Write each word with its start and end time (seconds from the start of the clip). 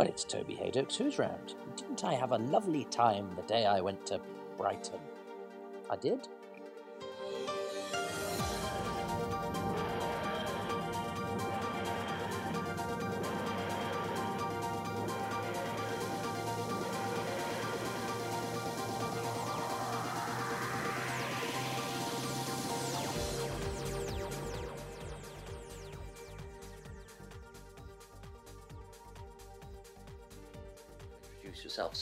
Well, 0.00 0.08
it's 0.08 0.24
Toby 0.24 0.54
Hadoke's 0.54 0.96
who's 0.96 1.18
round. 1.18 1.56
Didn't 1.76 2.04
I 2.04 2.14
have 2.14 2.32
a 2.32 2.38
lovely 2.38 2.84
time 2.84 3.28
the 3.36 3.42
day 3.42 3.66
I 3.66 3.82
went 3.82 4.06
to 4.06 4.18
Brighton? 4.56 4.98
I 5.90 5.96
did. 5.96 6.26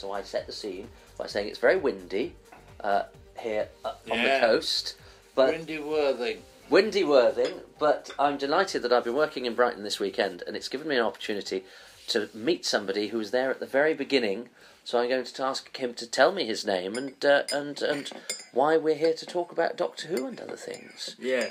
So 0.09 0.15
I 0.15 0.23
set 0.23 0.47
the 0.47 0.51
scene 0.51 0.87
by 1.19 1.27
saying 1.27 1.49
it's 1.49 1.59
very 1.59 1.77
windy 1.77 2.33
uh, 2.79 3.03
here 3.39 3.67
uh, 3.85 3.93
on 4.09 4.17
Yeah. 4.17 4.39
the 4.39 4.47
coast, 4.47 4.95
but 5.35 5.49
Wendy 5.53 5.77
Worthing. 5.77 6.41
windy 6.67 7.03
Worthing. 7.03 7.59
But 7.77 8.09
I'm 8.17 8.37
delighted 8.37 8.81
that 8.81 8.91
I've 8.91 9.03
been 9.03 9.13
working 9.13 9.45
in 9.45 9.53
Brighton 9.53 9.83
this 9.83 9.99
weekend, 9.99 10.41
and 10.47 10.55
it's 10.55 10.67
given 10.67 10.87
me 10.87 10.95
an 10.95 11.03
opportunity 11.03 11.63
to 12.07 12.27
meet 12.33 12.65
somebody 12.65 13.09
who 13.09 13.19
was 13.19 13.29
there 13.29 13.51
at 13.51 13.59
the 13.59 13.67
very 13.67 13.93
beginning. 13.93 14.49
So 14.83 14.97
I'm 14.99 15.09
going 15.09 15.23
to 15.23 15.43
ask 15.43 15.77
him 15.77 15.93
to 15.93 16.07
tell 16.07 16.31
me 16.31 16.43
his 16.43 16.65
name 16.65 16.95
and 16.97 17.23
uh, 17.23 17.43
and 17.53 17.79
and 17.83 18.09
why 18.51 18.77
we're 18.77 18.95
here 18.95 19.13
to 19.13 19.25
talk 19.27 19.51
about 19.51 19.77
Doctor 19.77 20.07
Who 20.07 20.25
and 20.25 20.39
other 20.39 20.57
things. 20.57 21.15
Yeah. 21.19 21.49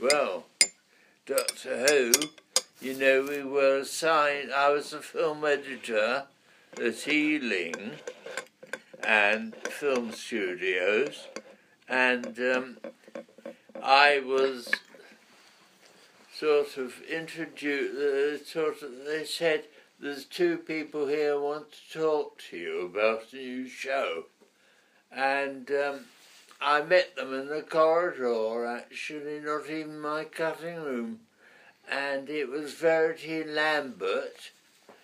Well, 0.00 0.44
Doctor 1.26 1.84
Who, 1.88 2.12
you 2.80 2.94
know, 2.94 3.26
we 3.28 3.42
were 3.42 3.78
assigned, 3.78 4.52
I 4.52 4.70
was 4.70 4.92
a 4.92 5.00
film 5.00 5.44
editor 5.44 6.26
Ealing 6.80 7.92
and 9.02 9.54
Film 9.54 10.12
Studios, 10.12 11.28
and 11.88 12.38
um, 12.38 12.78
I 13.82 14.20
was 14.20 14.70
sort 16.34 16.76
of 16.76 17.00
introduced, 17.02 17.96
uh, 17.96 18.44
sort 18.44 18.82
of, 18.82 19.04
they 19.06 19.24
said, 19.24 19.64
there's 20.00 20.24
two 20.24 20.58
people 20.58 21.06
here 21.06 21.38
want 21.38 21.66
to 21.72 21.98
talk 21.98 22.38
to 22.50 22.56
you 22.56 22.80
about 22.86 23.32
a 23.32 23.36
new 23.36 23.68
show. 23.68 24.24
And 25.12 25.70
um, 25.70 26.00
I 26.60 26.82
met 26.82 27.14
them 27.14 27.32
in 27.32 27.48
the 27.48 27.62
corridor, 27.62 28.66
actually, 28.66 29.38
not 29.40 29.70
even 29.70 30.00
my 30.00 30.24
cutting 30.24 30.82
room. 30.82 31.20
And 31.88 32.28
it 32.28 32.48
was 32.48 32.74
Verity 32.74 33.44
Lambert 33.44 34.50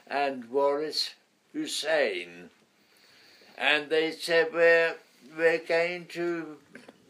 and 0.06 0.50
Waris 0.50 1.14
Hussein. 1.52 2.50
And 3.58 3.90
they 3.90 4.12
said, 4.12 4.48
we're, 4.52 4.96
we're 5.36 5.58
going 5.58 6.06
to 6.06 6.56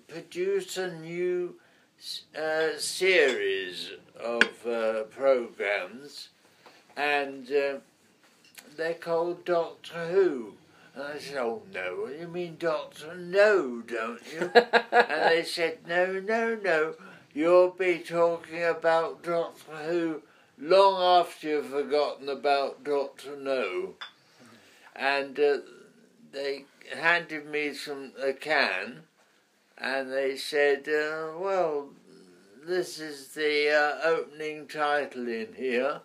produce 0.09 0.77
a 0.77 0.93
new 0.99 1.55
uh, 2.37 2.79
series 2.79 3.93
of 4.19 4.67
uh, 4.67 5.03
programs, 5.05 6.29
and 6.97 7.51
uh, 7.53 7.75
they're 8.77 8.95
called 8.95 9.45
Doctor 9.45 10.07
Who. 10.09 10.55
And 10.95 11.05
I 11.05 11.19
said, 11.19 11.37
Oh 11.37 11.63
no, 11.73 12.09
you 12.09 12.27
mean 12.27 12.57
Doctor 12.59 13.15
No, 13.15 13.83
don't 13.83 14.21
you? 14.33 14.51
and 14.55 15.31
they 15.31 15.45
said, 15.45 15.79
No, 15.87 16.21
no, 16.21 16.59
no, 16.63 16.95
you'll 17.33 17.71
be 17.71 17.99
talking 17.99 18.65
about 18.65 19.23
Doctor 19.23 19.77
Who 19.89 20.23
long 20.59 21.21
after 21.21 21.49
you've 21.49 21.67
forgotten 21.67 22.29
about 22.29 22.83
Doctor 22.83 23.37
No. 23.37 23.95
And 25.01 25.41
uh, 25.41 25.59
they 26.31 26.67
handed 26.95 27.47
me 27.47 27.73
some 27.73 28.13
a 28.23 28.33
can, 28.33 29.05
and 29.79 30.13
they 30.13 30.37
said, 30.37 30.89
uh, 30.89 31.39
Well, 31.39 31.89
this 32.67 33.01
is 33.01 33.29
the 33.29 33.71
uh, 33.71 34.07
opening 34.07 34.69
title 34.69 35.27
in 35.27 35.55
here, 35.57 36.03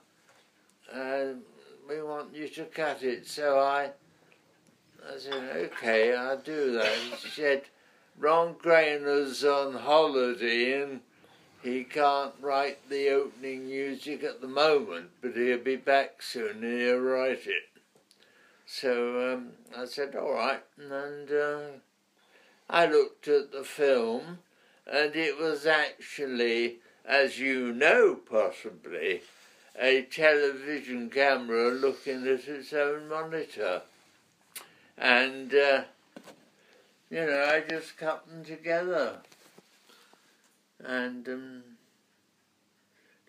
and 0.91 1.41
we 1.87 2.01
want 2.01 2.33
you 2.33 2.47
to 2.47 2.63
cut 2.65 3.03
it. 3.03 3.27
So 3.27 3.59
I 3.59 3.91
I 5.07 5.19
said, 5.19 5.55
okay, 5.55 6.15
I'll 6.15 6.37
do 6.37 6.71
that. 6.73 6.91
He 7.21 7.29
said, 7.29 7.63
Ron 8.17 8.55
Grainer's 8.57 9.43
on 9.43 9.73
holiday 9.73 10.81
and 10.81 11.01
he 11.61 11.83
can't 11.83 12.33
write 12.41 12.89
the 12.89 13.09
opening 13.09 13.67
music 13.67 14.23
at 14.23 14.41
the 14.41 14.47
moment, 14.47 15.11
but 15.21 15.35
he'll 15.35 15.59
be 15.59 15.75
back 15.75 16.21
soon 16.21 16.63
and 16.63 16.81
he'll 16.81 16.99
write 16.99 17.45
it. 17.45 17.74
So 18.81 19.33
um, 19.33 19.51
I 19.77 19.85
said, 19.85 20.15
all 20.15 20.33
right. 20.33 20.63
And 20.77 21.31
uh, 21.31 21.59
I 22.69 22.85
looked 22.85 23.27
at 23.27 23.51
the 23.51 23.63
film 23.63 24.39
and 24.85 25.15
it 25.15 25.37
was 25.39 25.65
actually, 25.65 26.77
as 27.05 27.39
you 27.39 27.71
know 27.71 28.15
possibly, 28.15 29.21
a 29.79 30.01
television 30.03 31.09
camera 31.09 31.71
looking 31.71 32.27
at 32.27 32.47
its 32.47 32.73
own 32.73 33.07
monitor 33.07 33.81
and 34.97 35.53
uh, 35.53 35.83
you 37.09 37.25
know 37.25 37.43
I 37.49 37.61
just 37.67 37.97
cut 37.97 38.27
them 38.27 38.43
together, 38.45 39.17
and 40.83 41.27
um, 41.27 41.63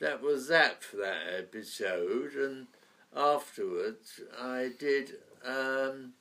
that 0.00 0.22
was 0.22 0.48
that 0.48 0.82
for 0.82 0.96
that 0.98 1.22
episode. 1.38 2.34
And 2.34 2.66
afterwards, 3.14 4.20
I 4.40 4.70
did, 4.78 5.14
um, 5.46 6.12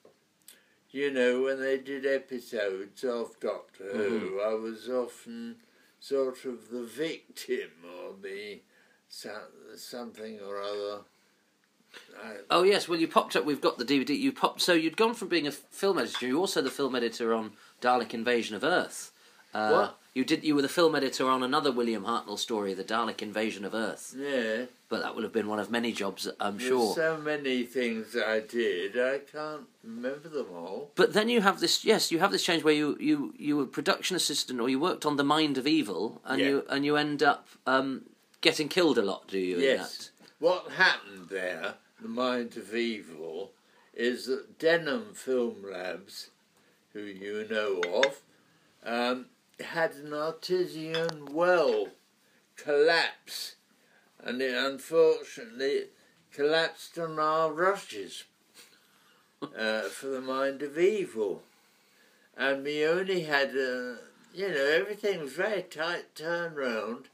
you 0.92 1.12
know, 1.12 1.44
when 1.44 1.60
they 1.60 1.78
did 1.78 2.06
episodes 2.06 3.04
of 3.04 3.40
Doctor 3.40 3.90
Who, 3.94 4.40
I 4.42 4.54
was 4.54 4.90
often 4.90 5.58
sort 6.00 6.46
of 6.46 6.70
the 6.70 6.84
victim 6.84 7.72
or 7.84 8.14
the 8.22 8.62
something 9.76 10.40
or 10.40 10.62
other. 10.62 11.02
I, 12.22 12.36
Oh 12.50 12.64
yes, 12.64 12.88
well 12.88 13.00
you 13.00 13.08
popped 13.08 13.36
up. 13.36 13.46
We've 13.46 13.62
got 13.62 13.78
the 13.78 13.86
DVD. 13.86 14.18
You 14.18 14.32
popped. 14.32 14.62
So 14.62 14.74
you'd 14.74 14.98
gone 14.98 15.14
from 15.14 15.28
being 15.30 15.48
a 15.48 15.52
film 15.52 15.98
editor. 15.98 16.28
You're 16.28 16.40
also 16.40 16.62
the 16.62 16.70
film 16.70 16.96
editor 16.96 17.34
on 17.34 17.54
Dalek 17.82 18.14
Invasion 18.14 18.56
of 18.56 18.64
Earth. 18.64 19.12
Uh, 19.54 19.70
What? 19.72 20.00
You 20.16 20.24
did. 20.24 20.46
You 20.46 20.56
were 20.56 20.62
the 20.62 20.70
film 20.70 20.96
editor 20.96 21.28
on 21.30 21.44
another 21.44 21.74
William 21.74 22.06
Hartnell 22.06 22.40
story, 22.40 22.74
The 22.74 22.86
Dalek 22.86 23.22
Invasion 23.22 23.66
of 23.66 23.74
Earth. 23.76 24.16
yeah. 24.18 24.64
But 24.88 25.02
that 25.02 25.14
would 25.14 25.24
have 25.26 25.34
been 25.34 25.48
one 25.48 25.60
of 25.60 25.70
many 25.70 25.92
jobs, 25.92 26.28
I'm 26.40 26.58
There's 26.58 26.70
sure. 26.70 26.96
so 26.96 27.18
many 27.18 27.64
things 27.64 28.16
I 28.16 28.40
did, 28.40 28.98
I 28.98 29.18
can't 29.20 29.64
remember 29.84 30.30
them 30.30 30.46
all. 30.54 30.92
But 30.96 31.12
then 31.14 31.28
you 31.28 31.42
have 31.42 31.60
this. 31.60 31.84
Yes, 31.84 32.12
you 32.14 32.20
have 32.20 32.32
this 32.32 32.44
change 32.46 32.64
where 32.64 32.74
you 32.74 32.96
you 33.00 33.34
you 33.38 33.58
were 33.58 33.66
production 33.66 34.16
assistant, 34.16 34.62
or 34.62 34.70
you 34.70 34.80
worked 34.80 35.06
on 35.06 35.18
The 35.18 35.24
Mind 35.26 35.58
of 35.58 35.68
Evil, 35.68 36.22
and 36.24 36.40
Yeah. 36.40 36.48
you 36.48 36.64
and 36.70 36.86
you 36.86 36.96
end 36.96 37.22
up 37.22 37.50
um, 37.68 38.04
getting 38.40 38.70
killed 38.70 38.98
a 38.98 39.02
lot. 39.02 39.28
Do 39.28 39.38
you? 39.38 39.58
in 39.58 39.64
Yes. 39.64 40.12
What 40.40 40.72
happened 40.72 41.28
there, 41.30 41.74
the 42.02 42.08
mind 42.08 42.56
of 42.56 42.74
evil, 42.74 43.52
is 43.94 44.28
that 44.28 44.60
Denham 44.60 45.14
Film 45.14 45.56
Labs, 45.70 46.30
who 46.94 47.02
you 47.02 47.46
know 47.50 47.82
of, 48.02 48.22
um, 48.84 49.26
had 49.60 49.94
an 49.96 50.14
artesian 50.14 51.26
well 51.32 51.90
collapse, 52.56 53.56
and 54.20 54.42
it 54.42 54.56
unfortunately 54.56 55.86
collapsed 56.32 56.98
on 56.98 57.20
our 57.20 57.52
rushes 57.52 58.26
uh, 59.42 59.84
for 59.84 60.08
the 60.08 60.22
mind 60.22 60.62
of 60.62 60.78
evil. 60.78 61.44
And 62.38 62.64
we 62.64 62.86
only 62.86 63.22
had, 63.22 63.50
uh, 63.50 64.02
you 64.34 64.50
know, 64.50 64.66
everything 64.66 65.22
was 65.22 65.34
very 65.34 65.62
tight 65.62 66.14
turnaround 66.16 67.06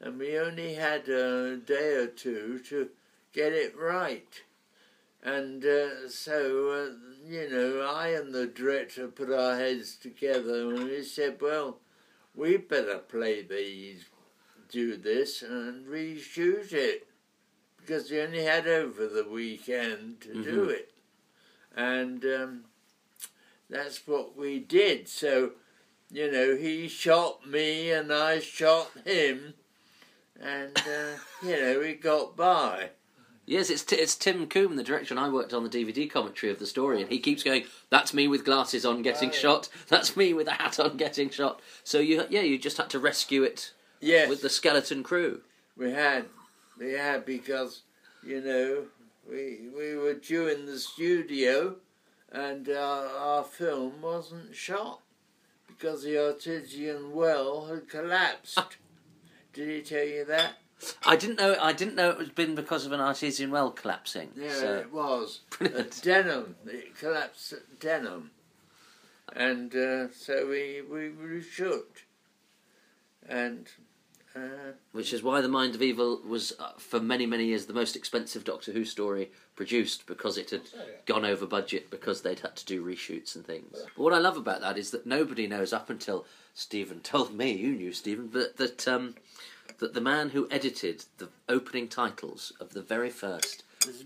and 0.00 0.18
we 0.18 0.38
only 0.38 0.74
had 0.74 1.08
a 1.08 1.56
day 1.58 1.94
or 1.94 2.06
two 2.06 2.58
to 2.68 2.88
get 3.32 3.52
it 3.52 3.76
right. 3.78 4.42
And 5.22 5.64
uh, 5.64 6.08
so, 6.08 6.70
uh, 6.70 7.28
you 7.28 7.48
know, 7.50 7.82
I 7.82 8.08
and 8.08 8.32
the 8.32 8.46
director 8.46 9.08
put 9.08 9.30
our 9.30 9.56
heads 9.56 9.96
together 9.96 10.70
and 10.70 10.84
we 10.84 11.02
said, 11.02 11.40
well, 11.40 11.78
we 12.34 12.56
better 12.56 12.98
play 12.98 13.42
these, 13.42 14.04
do 14.70 14.96
this 14.96 15.42
and 15.42 15.86
reshoot 15.86 16.72
it. 16.72 17.06
Because 17.78 18.10
we 18.10 18.20
only 18.20 18.44
had 18.44 18.66
over 18.66 19.06
the 19.08 19.24
weekend 19.28 20.20
to 20.22 20.42
do 20.42 20.66
Mhm. 20.66 20.70
it. 20.70 20.92
And 21.76 22.24
um, 22.24 22.64
that's 23.68 24.06
what 24.06 24.36
we 24.36 24.58
did. 24.58 25.08
So, 25.08 25.52
you 26.10 26.30
know, 26.30 26.56
he 26.56 26.88
shot 26.88 27.46
me 27.46 27.90
and 27.90 28.12
I 28.12 28.38
shot 28.40 28.90
him 29.04 29.54
and 30.40 30.76
uh, 30.78 31.18
you 31.46 31.56
know 31.60 31.78
we 31.80 31.94
got 31.94 32.36
by. 32.36 32.90
Yes, 33.50 33.68
it's 33.68 33.82
t- 33.82 33.96
it's 33.96 34.14
Tim 34.14 34.46
Coombe, 34.46 34.76
the 34.76 34.84
director, 34.84 35.12
and 35.12 35.18
I 35.18 35.28
worked 35.28 35.52
on 35.52 35.64
the 35.64 35.68
DVD 35.68 36.08
commentary 36.08 36.52
of 36.52 36.60
the 36.60 36.66
story, 36.66 37.02
and 37.02 37.10
he 37.10 37.18
keeps 37.18 37.42
going, 37.42 37.64
"That's 37.90 38.14
me 38.14 38.28
with 38.28 38.44
glasses 38.44 38.86
on 38.86 39.02
getting 39.02 39.32
shot. 39.32 39.68
That's 39.88 40.16
me 40.16 40.32
with 40.32 40.46
a 40.46 40.52
hat 40.52 40.78
on 40.78 40.96
getting 40.96 41.30
shot." 41.30 41.60
So 41.82 41.98
you, 41.98 42.24
yeah, 42.30 42.42
you 42.42 42.58
just 42.58 42.76
had 42.76 42.90
to 42.90 43.00
rescue 43.00 43.42
it 43.42 43.72
Yes, 44.00 44.28
with 44.28 44.42
the 44.42 44.48
skeleton 44.48 45.02
crew. 45.02 45.40
we 45.76 45.90
had, 45.90 46.26
we 46.78 46.92
had 46.92 47.26
because 47.26 47.82
you 48.24 48.40
know 48.40 48.84
we 49.28 49.58
we 49.76 49.96
were 49.96 50.14
due 50.14 50.46
in 50.46 50.66
the 50.66 50.78
studio, 50.78 51.74
and 52.30 52.68
our, 52.68 53.08
our 53.08 53.42
film 53.42 54.00
wasn't 54.00 54.54
shot 54.54 55.00
because 55.66 56.04
the 56.04 56.24
artesian 56.24 57.10
well 57.12 57.66
had 57.66 57.88
collapsed. 57.88 58.58
Ah. 58.58 58.68
Did 59.52 59.68
he 59.68 59.82
tell 59.82 60.06
you 60.06 60.24
that? 60.26 60.52
I 61.04 61.16
didn't 61.16 61.38
know. 61.38 61.56
I 61.60 61.72
didn't 61.72 61.94
know 61.94 62.10
it 62.10 62.18
was 62.18 62.28
been 62.30 62.54
because 62.54 62.86
of 62.86 62.92
an 62.92 63.00
artesian 63.00 63.50
well 63.50 63.70
collapsing. 63.70 64.30
Yeah, 64.36 64.54
so- 64.54 64.74
it 64.78 64.92
was. 64.92 65.40
Brilliant. 65.58 66.00
Denham, 66.02 66.56
it 66.66 66.96
collapsed 66.98 67.52
at 67.52 67.78
Denham, 67.80 68.30
and 69.34 69.74
uh, 69.74 70.10
so 70.12 70.46
we 70.48 70.82
we 70.88 71.08
reshoot, 71.10 72.04
and 73.28 73.68
uh, 74.34 74.72
Which 74.92 75.12
is 75.12 75.22
why 75.22 75.40
The 75.40 75.48
Mind 75.48 75.74
of 75.74 75.82
Evil 75.82 76.20
was, 76.26 76.52
uh, 76.58 76.70
for 76.78 77.00
many, 77.00 77.26
many 77.26 77.46
years, 77.46 77.66
the 77.66 77.72
most 77.72 77.96
expensive 77.96 78.44
Doctor 78.44 78.72
Who 78.72 78.84
story 78.84 79.30
produced 79.56 80.06
because 80.06 80.38
it 80.38 80.50
had 80.50 80.62
Oh, 80.76 80.80
gone 81.04 81.24
over 81.24 81.46
budget 81.46 81.90
because 81.90 82.22
they'd 82.22 82.38
had 82.40 82.54
to 82.56 82.64
do 82.64 82.84
reshoots 82.84 83.34
and 83.34 83.44
things. 83.44 83.76
But 83.96 84.02
what 84.02 84.12
I 84.14 84.18
love 84.18 84.36
about 84.36 84.60
that 84.60 84.78
is 84.78 84.92
that 84.92 85.04
nobody 85.04 85.46
knows 85.48 85.72
up 85.72 85.90
until 85.90 86.26
Stephen 86.54 87.00
told 87.00 87.34
me, 87.34 87.50
you 87.52 87.72
knew 87.72 87.92
Stephen, 87.92 88.28
but 88.28 88.56
that 88.58 88.86
um, 88.86 89.16
that 89.78 89.94
the 89.94 90.00
man 90.00 90.30
who 90.30 90.46
edited 90.50 91.04
the 91.18 91.28
opening 91.48 91.88
titles 91.88 92.52
of 92.60 92.70
the 92.74 92.82
very 92.82 93.10
first 93.10 93.64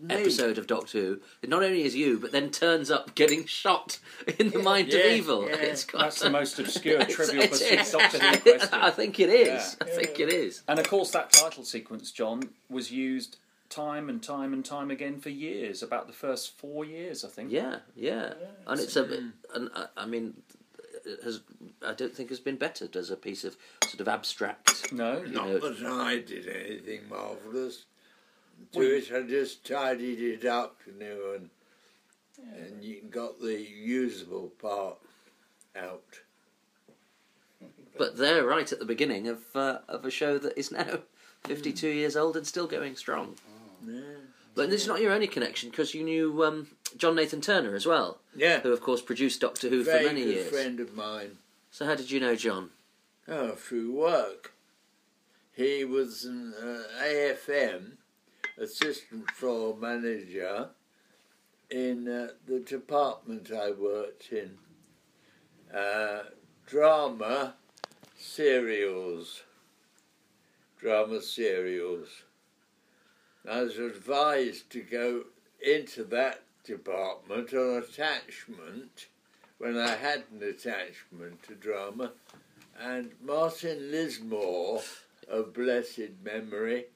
episode 0.08 0.56
of 0.56 0.68
Doctor 0.68 1.00
Who, 1.00 1.20
it 1.42 1.48
not 1.48 1.64
only 1.64 1.82
is 1.82 1.96
you, 1.96 2.18
but 2.20 2.30
then 2.30 2.50
turns 2.50 2.90
up 2.92 3.14
getting 3.16 3.44
shot 3.44 3.98
in 4.38 4.50
the 4.50 4.60
Mind 4.60 4.88
Yeah, 4.92 5.00
of 5.00 5.12
Evil. 5.12 5.48
yeah. 5.48 5.56
It's 5.56 5.84
quite 5.84 6.02
That's 6.02 6.20
the 6.20 6.30
most 6.30 6.58
obscure 6.60 7.04
trivial 7.04 7.42
it's- 7.42 7.58
pursuit 7.58 7.72
it's- 7.72 7.90
Doctor 7.92 8.18
Who 8.20 8.36
question. 8.40 8.68
I 8.80 8.90
think 8.90 9.18
it 9.18 9.30
is. 9.30 9.76
Yeah. 9.80 9.86
I 9.86 9.90
think 9.90 10.20
it 10.20 10.32
is. 10.32 10.62
And 10.68 10.78
of 10.78 10.88
course, 10.88 11.10
that 11.10 11.32
title 11.32 11.64
sequence, 11.64 12.12
John, 12.12 12.50
was 12.70 12.92
used 12.92 13.36
time 13.68 14.08
and 14.08 14.22
time 14.22 14.52
and 14.52 14.64
time 14.64 14.92
again 14.92 15.18
for 15.18 15.30
years. 15.30 15.82
About 15.82 16.06
the 16.06 16.12
first 16.12 16.56
four 16.56 16.84
years, 16.84 17.24
I 17.24 17.28
think. 17.28 17.50
Yeah, 17.50 17.78
yeah, 17.96 18.34
and 18.68 18.78
it's 18.80 18.94
a, 18.94 19.02
bit. 19.02 19.18
Hmm. 19.20 19.28
and 19.56 19.70
I, 19.74 19.86
I 19.96 20.06
mean, 20.06 20.34
it 20.50 20.53
has 21.24 21.40
I 21.86 21.92
don't 21.94 22.14
think 22.14 22.28
has 22.30 22.40
been 22.40 22.56
bettered 22.56 22.96
as 22.96 23.10
a 23.10 23.16
piece 23.16 23.44
of 23.44 23.56
sort 23.86 24.00
of 24.00 24.08
abstract. 24.08 24.92
No, 24.92 25.22
Not 25.22 25.48
know, 25.48 25.58
that 25.58 25.86
I 25.86 26.18
did 26.18 26.48
anything 26.48 27.08
marvellous. 27.08 27.84
To 28.72 28.78
Well, 28.78 28.88
it, 28.88 29.10
I 29.12 29.22
just 29.22 29.66
tidied 29.66 30.20
it 30.20 30.44
up, 30.46 30.78
you 30.86 30.92
know, 30.98 31.32
and 31.34 31.50
and 32.56 32.82
you 32.84 33.02
got 33.10 33.40
the 33.40 33.60
usable 33.60 34.48
part 34.60 34.98
out. 35.76 36.20
but 37.96 38.16
they're 38.16 38.44
right 38.44 38.70
at 38.72 38.78
the 38.78 38.84
beginning 38.84 39.28
of 39.28 39.40
uh, 39.54 39.78
of 39.88 40.04
a 40.04 40.10
show 40.10 40.38
that 40.38 40.58
is 40.58 40.70
now 40.72 40.98
fifty 41.44 41.72
two 41.72 41.90
Hmm. 41.90 41.96
years 41.98 42.16
old 42.16 42.36
and 42.36 42.46
still 42.46 42.66
going 42.66 42.96
strong. 42.96 43.34
Yeah, 43.86 44.00
But 44.54 44.70
this 44.70 44.82
is 44.82 44.88
not 44.88 45.00
your 45.00 45.12
only 45.12 45.26
connection 45.26 45.70
because 45.70 45.94
you 45.94 46.02
knew 46.04 46.42
um, 46.44 46.68
John 46.96 47.16
Nathan 47.16 47.40
Turner 47.40 47.74
as 47.74 47.86
well, 47.86 48.18
yeah. 48.34 48.60
who 48.60 48.72
of 48.72 48.80
course 48.80 49.02
produced 49.02 49.40
Doctor 49.40 49.68
Who 49.68 49.84
very 49.84 50.04
for 50.04 50.12
many 50.12 50.24
good 50.24 50.34
years. 50.34 50.48
friend 50.48 50.80
of 50.80 50.94
mine. 50.94 51.38
So 51.70 51.86
how 51.86 51.94
did 51.94 52.10
you 52.10 52.20
know 52.20 52.36
John? 52.36 52.70
Oh, 53.26 53.52
through 53.52 53.92
work. 53.92 54.52
He 55.52 55.84
was 55.84 56.24
an 56.24 56.54
uh, 56.60 56.82
AFM, 57.02 57.92
assistant 58.58 59.30
floor 59.30 59.76
manager, 59.76 60.70
in 61.70 62.08
uh, 62.08 62.28
the 62.46 62.60
department 62.60 63.50
I 63.52 63.70
worked 63.70 64.30
in. 64.32 64.58
Uh, 65.74 66.24
drama 66.66 67.54
serials. 68.16 69.42
Drama 70.78 71.20
serials. 71.22 72.08
I 73.48 73.62
was 73.62 73.78
advised 73.78 74.70
to 74.70 74.80
go 74.82 75.24
into 75.64 76.04
that 76.04 76.43
department 76.64 77.52
on 77.52 77.82
attachment 77.82 79.06
when 79.58 79.78
I 79.78 79.96
had 79.96 80.24
an 80.32 80.42
attachment 80.42 81.42
to 81.44 81.54
drama 81.54 82.12
and 82.80 83.12
Martin 83.22 83.90
Lisemore 83.92 84.82
of 85.28 85.54
blessed 85.54 86.10
memory, 86.22 86.86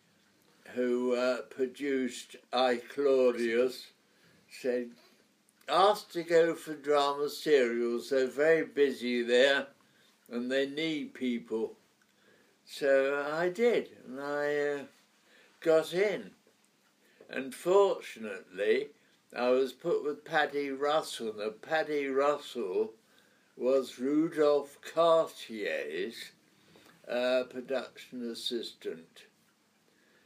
who 0.75 1.15
uh, 1.15 1.43
produced 1.43 2.37
I 2.53 2.81
Claudius, 2.95 3.89
said, 4.51 4.91
asked 5.69 6.13
to 6.15 6.23
go 6.23 6.55
for 6.55 6.75
drama 6.75 7.29
serials. 7.29 8.11
They're 8.11 8.27
very 8.27 8.65
busy 8.65 9.23
there 9.23 9.69
and 10.31 10.51
they 10.51 10.67
need 10.67 11.15
people. 11.15 11.77
So 12.65 13.25
I 13.33 13.49
did, 13.49 13.89
and 14.07 14.21
I 14.21 14.59
uh, 14.59 14.79
got 15.61 15.95
in. 15.95 16.31
And 17.31 17.55
fortunately, 17.55 18.89
I 19.37 19.51
was 19.51 19.73
put 19.73 20.03
with 20.05 20.25
Paddy 20.25 20.71
Russell. 20.71 21.35
Now, 21.37 21.51
Paddy 21.51 22.07
Russell 22.07 22.93
was 23.57 23.99
Rudolph 23.99 24.79
Cartier's 24.81 26.31
uh, 27.09 27.45
production 27.51 28.31
assistant. 28.31 29.25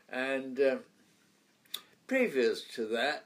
And 0.08 0.60
um, 0.60 0.81
previous 2.06 2.62
to 2.75 2.87
that, 2.87 3.25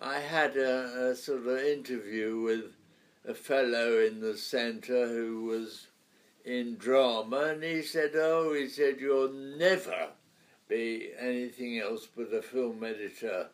I 0.00 0.18
had 0.20 0.56
a, 0.56 1.10
a 1.10 1.14
sort 1.14 1.46
of 1.46 1.58
interview 1.58 2.40
with 2.40 2.72
a 3.26 3.34
fellow 3.34 3.98
in 3.98 4.20
the 4.20 4.36
centre 4.36 5.06
who 5.08 5.44
was 5.44 5.86
in 6.44 6.76
drama, 6.76 7.52
and 7.52 7.62
he 7.62 7.82
said, 7.82 8.12
Oh, 8.14 8.54
he 8.54 8.68
said, 8.68 9.00
you'll 9.00 9.32
never 9.32 10.10
be 10.68 11.10
anything 11.18 11.78
else 11.78 12.06
but 12.14 12.32
a 12.32 12.42
film 12.42 12.84
editor. 12.84 13.48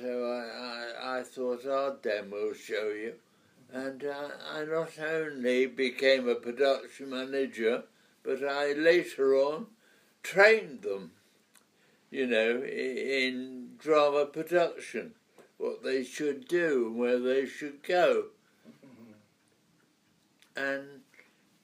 So 0.00 0.24
I, 0.24 1.06
I, 1.06 1.18
I 1.18 1.22
thought, 1.22 1.66
our 1.66 1.96
demo 2.02 2.52
show 2.52 2.88
you. 2.88 3.14
And 3.72 4.04
uh, 4.04 4.28
I 4.52 4.64
not 4.64 4.98
only 4.98 5.66
became 5.66 6.28
a 6.28 6.34
production 6.34 7.10
manager, 7.10 7.84
but 8.22 8.44
I 8.44 8.72
later 8.72 9.34
on 9.34 9.66
trained 10.22 10.82
them, 10.82 11.12
you 12.10 12.26
know, 12.26 12.62
in 12.62 13.70
drama 13.78 14.26
production, 14.26 15.12
what 15.58 15.82
they 15.82 16.04
should 16.04 16.46
do 16.48 16.86
and 16.88 16.98
where 16.98 17.18
they 17.18 17.46
should 17.46 17.82
go. 17.82 18.26
And, 20.54 21.00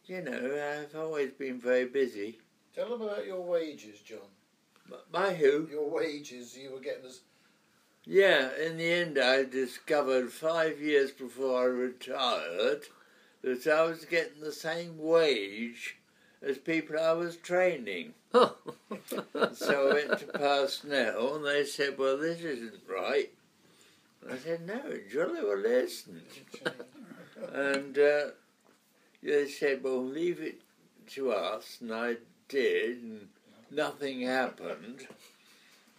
you 0.07 0.23
know, 0.23 0.83
I've 0.83 0.99
always 0.99 1.33
been 1.33 1.61
very 1.61 1.85
busy. 1.85 2.39
Tell 2.75 2.89
them 2.89 3.03
about 3.03 3.27
your 3.27 3.43
wages, 3.43 4.01
John. 4.01 4.19
My 5.13 5.35
who? 5.35 5.69
Your 5.71 5.91
wages 5.91 6.57
you 6.57 6.73
were 6.73 6.81
getting 6.81 7.05
as 7.05 7.21
Yeah, 8.11 8.49
in 8.59 8.79
the 8.79 8.91
end, 8.91 9.19
I 9.19 9.45
discovered 9.45 10.33
five 10.33 10.81
years 10.81 11.11
before 11.11 11.61
I 11.61 11.67
retired 11.67 12.85
that 13.43 13.67
I 13.67 13.83
was 13.83 14.07
getting 14.07 14.41
the 14.41 14.51
same 14.51 14.97
wage 14.97 15.99
as 16.41 16.57
people 16.57 16.99
I 16.99 17.13
was 17.13 17.37
training. 17.37 18.15
Oh, 18.33 18.57
So 19.53 19.91
I 19.91 19.93
went 19.93 20.21
to 20.21 20.27
personnel 20.27 21.35
and 21.37 21.45
they 21.45 21.67
said, 21.67 21.99
Well, 21.99 22.17
this 22.17 22.41
isn't 22.41 22.81
right. 22.89 23.31
I 24.31 24.39
said, 24.39 24.67
No, 24.67 24.81
it 24.87 25.11
jolly 25.13 25.43
well 25.45 25.67
isn't. 25.67 26.23
And 27.53 27.99
uh, 27.99 28.29
they 29.23 29.49
said, 29.49 29.83
Well, 29.83 30.03
leave 30.03 30.41
it 30.41 30.63
to 31.09 31.33
us. 31.33 31.77
And 31.83 31.93
I 31.93 32.17
did, 32.49 33.03
and 33.03 33.29
nothing 33.71 34.23
happened. 34.23 35.07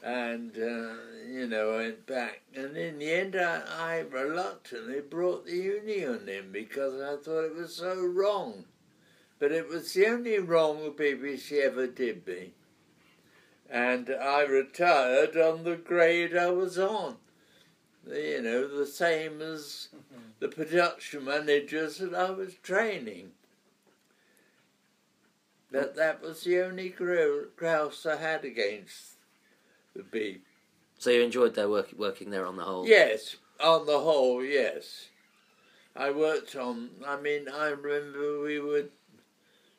And, 0.01 0.55
uh, 0.55 0.93
you 1.27 1.45
know, 1.47 1.73
I 1.73 1.77
went 1.77 2.05
back. 2.05 2.41
And 2.55 2.77
in 2.77 2.99
the 2.99 3.11
end, 3.11 3.35
I, 3.35 3.61
I 3.77 3.99
reluctantly 3.99 5.01
brought 5.01 5.45
the 5.45 5.57
union 5.57 6.29
in 6.29 6.51
because 6.51 7.01
I 7.01 7.21
thought 7.21 7.45
it 7.45 7.55
was 7.55 7.75
so 7.75 8.01
wrong. 8.01 8.65
But 9.39 9.51
it 9.51 9.67
was 9.67 9.93
the 9.93 10.07
only 10.07 10.39
wrong 10.39 10.83
the 10.83 10.91
BBC 10.91 11.61
ever 11.63 11.87
did 11.87 12.25
me. 12.25 12.53
And 13.69 14.09
I 14.09 14.43
retired 14.43 15.37
on 15.37 15.63
the 15.63 15.75
grade 15.75 16.35
I 16.35 16.49
was 16.49 16.79
on. 16.79 17.17
You 18.07 18.41
know, 18.41 18.67
the 18.67 18.87
same 18.87 19.41
as 19.41 19.89
the 20.39 20.47
production 20.47 21.25
managers 21.25 21.97
that 21.97 22.13
I 22.13 22.31
was 22.31 22.55
training. 22.55 23.31
But 25.71 25.95
that 25.97 26.21
was 26.21 26.43
the 26.43 26.61
only 26.61 26.89
grou- 26.89 27.55
grouse 27.55 28.05
I 28.05 28.15
had 28.15 28.43
against 28.43 29.18
the 29.95 30.03
beep. 30.03 30.45
so 30.97 31.09
you 31.09 31.21
enjoyed 31.21 31.55
their 31.55 31.69
work 31.69 31.89
working 31.97 32.29
there 32.29 32.45
on 32.45 32.57
the 32.57 32.63
whole? 32.63 32.87
Yes, 32.87 33.35
on 33.63 33.85
the 33.85 33.99
whole, 33.99 34.43
yes. 34.43 35.09
I 35.95 36.11
worked 36.11 36.55
on. 36.55 36.91
I 37.05 37.19
mean, 37.19 37.47
I 37.49 37.69
remember 37.69 38.41
we 38.41 38.59
were 38.59 38.85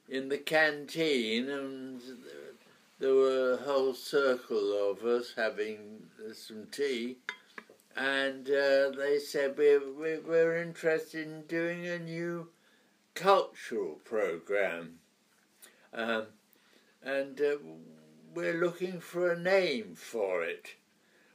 in 0.09 0.29
the 0.29 0.39
canteen, 0.39 1.49
and 1.49 2.01
there 2.99 3.15
were 3.15 3.53
a 3.53 3.65
whole 3.65 3.95
circle 3.95 4.91
of 4.91 5.05
us 5.05 5.33
having 5.37 6.03
some 6.35 6.67
tea, 6.71 7.19
and 7.97 8.47
uh, 8.49 8.91
they 8.91 9.19
said 9.19 9.57
we're, 9.57 9.81
we're 9.93 10.21
we're 10.21 10.57
interested 10.59 11.27
in 11.27 11.43
doing 11.43 11.87
a 11.87 11.99
new 11.99 12.49
cultural 13.15 13.99
program, 14.05 14.99
um, 15.95 16.27
and 17.03 17.41
uh, 17.41 17.57
we're 18.35 18.61
looking 18.61 19.01
for 19.01 19.31
a 19.31 19.39
name 19.39 19.95
for 19.95 20.43
it. 20.45 20.75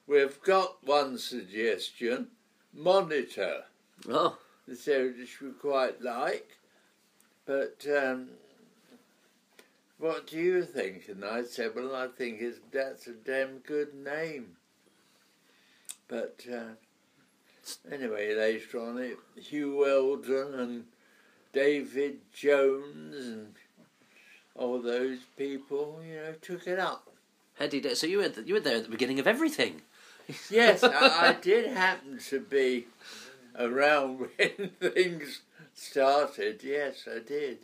we've 0.08 0.42
got 0.42 0.86
one 0.86 1.18
suggestion 1.18 2.28
monitor. 2.74 3.64
Oh, 4.10 4.38
The 4.68 4.76
series 4.76 5.18
which 5.18 5.42
we 5.42 5.52
quite 5.52 6.02
like. 6.02 6.58
But 7.46 7.86
um, 7.96 8.30
what 9.98 10.28
do 10.28 10.38
you 10.38 10.64
think? 10.64 11.08
And 11.08 11.24
I 11.24 11.44
said, 11.44 11.72
well, 11.76 11.96
I 11.96 12.08
think 12.08 12.42
it's, 12.42 12.60
that's 12.72 13.08
a 13.08 13.14
damn 13.14 13.60
good 13.60 13.94
name. 13.94 14.58
But 16.08 16.46
uh, 16.52 16.76
anyway, 17.92 18.36
later 18.36 18.80
on, 18.80 18.98
it, 18.98 19.18
Huw 19.40 19.78
Wheldon 19.78 20.60
and 20.60 20.86
David 21.54 22.20
Jones 22.34 23.16
and 23.26 23.54
all 24.56 24.80
those 24.82 25.20
people, 25.38 26.02
you 26.08 26.16
know, 26.16 26.34
took 26.42 26.68
it 26.68 26.80
up. 26.80 27.12
Heady 27.56 27.80
Day. 27.82 27.94
So 27.94 28.08
you 28.08 28.18
were 28.20 28.32
you 28.46 28.54
were 28.56 28.60
there 28.60 28.78
at 28.78 28.84
the 28.84 28.90
beginning 28.90 29.20
of 29.20 29.28
everything. 29.28 29.82
Yes, 30.50 30.84
I, 30.84 30.90
I 31.30 31.34
did 31.40 31.68
happen 31.68 32.20
to 32.30 32.40
be 32.40 32.88
around 33.58 34.20
when 34.38 34.70
things 34.82 35.42
started. 35.74 36.62
Yes, 36.64 37.08
I 37.14 37.20
did. 37.20 37.60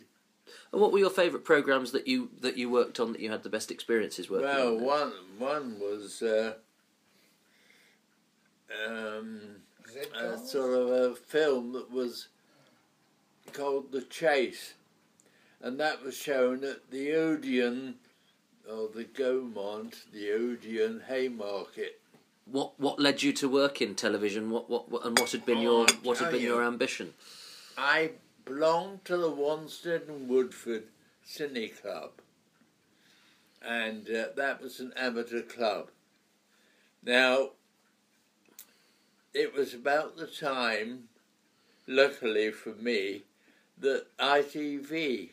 And 0.72 0.80
what 0.80 0.92
were 0.92 0.98
your 0.98 1.10
favourite 1.10 1.44
programs 1.44 1.92
that 1.92 2.06
you 2.06 2.30
that 2.40 2.56
you 2.56 2.70
worked 2.70 3.00
on 3.00 3.12
that 3.12 3.20
you 3.20 3.30
had 3.30 3.42
the 3.42 3.48
best 3.50 3.70
experiences 3.70 4.30
working 4.30 4.46
Well, 4.48 4.68
on? 4.68 4.76
then? 4.78 4.84
one 4.86 5.12
one 5.38 5.80
was 5.80 6.22
uh, 6.22 6.54
um, 8.86 9.40
Z 9.92 10.00
a 10.14 10.18
cars? 10.20 10.50
sort 10.50 10.72
of 10.74 10.88
a 10.88 11.14
film 11.14 11.72
that 11.72 11.90
was 11.90 12.28
called 13.52 13.92
The 13.92 14.02
Chase, 14.02 14.74
and 15.62 15.78
that 15.78 16.04
was 16.04 16.16
shown 16.16 16.64
at 16.64 16.90
the 16.90 17.12
Odeon 17.14 17.94
or 18.68 18.88
the 18.94 19.04
Gaumont, 19.04 20.10
the 20.12 20.32
Odeon 20.32 21.02
Haymarket. 21.08 22.00
What 22.46 22.78
what 22.78 22.98
led 22.98 23.22
you 23.22 23.32
to 23.34 23.48
work 23.48 23.80
in 23.80 23.94
television? 23.94 24.50
What 24.50 24.68
what, 24.68 24.90
what 24.90 25.04
and 25.06 25.18
what 25.18 25.30
had 25.30 25.46
been 25.46 25.58
Oh, 25.58 25.62
your 25.62 25.86
I'll 25.88 25.94
what 26.02 26.18
had 26.18 26.32
been 26.32 26.42
you. 26.42 26.48
your 26.48 26.64
ambition? 26.64 27.14
I 27.78 28.12
belonged 28.44 29.04
to 29.06 29.16
the 29.16 29.30
Wanstead 29.30 30.08
and 30.08 30.28
Woodford 30.28 30.84
Cine 31.26 31.80
Club, 31.80 32.10
and 33.64 34.08
uh, 34.10 34.26
that 34.36 34.60
was 34.60 34.80
an 34.80 34.92
amateur 34.96 35.40
club. 35.42 35.88
Now, 37.04 37.50
it 39.32 39.54
was 39.54 39.72
about 39.74 40.16
the 40.16 40.26
time, 40.26 41.04
luckily 41.86 42.50
for 42.50 42.70
me, 42.74 43.22
that 43.78 44.06
ITV 44.18 45.30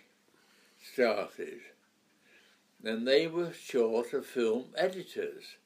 started, 0.92 1.60
and 2.84 3.08
they 3.08 3.28
were 3.28 3.54
short 3.54 4.14
of 4.14 4.26
film 4.26 4.66
editors. 4.76 5.58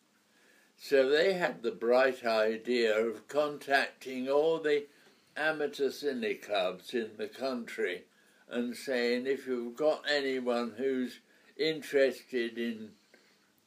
So 0.78 1.10
they 1.10 1.34
had 1.34 1.64
the 1.64 1.72
bright 1.72 2.26
idea 2.26 2.98
of 2.98 3.28
contacting 3.28 4.30
all 4.30 4.60
the 4.60 4.86
amateur 5.36 5.90
cine 5.90 6.42
clubs 6.42 6.94
in 6.94 7.12
the 7.18 7.28
country 7.28 8.04
and 8.50 8.76
saying 8.76 9.26
if 9.26 9.48
you've 9.48 9.76
got 9.76 10.04
anyone 10.10 10.74
who's 10.78 11.20
interested 11.58 12.58
in 12.58 12.92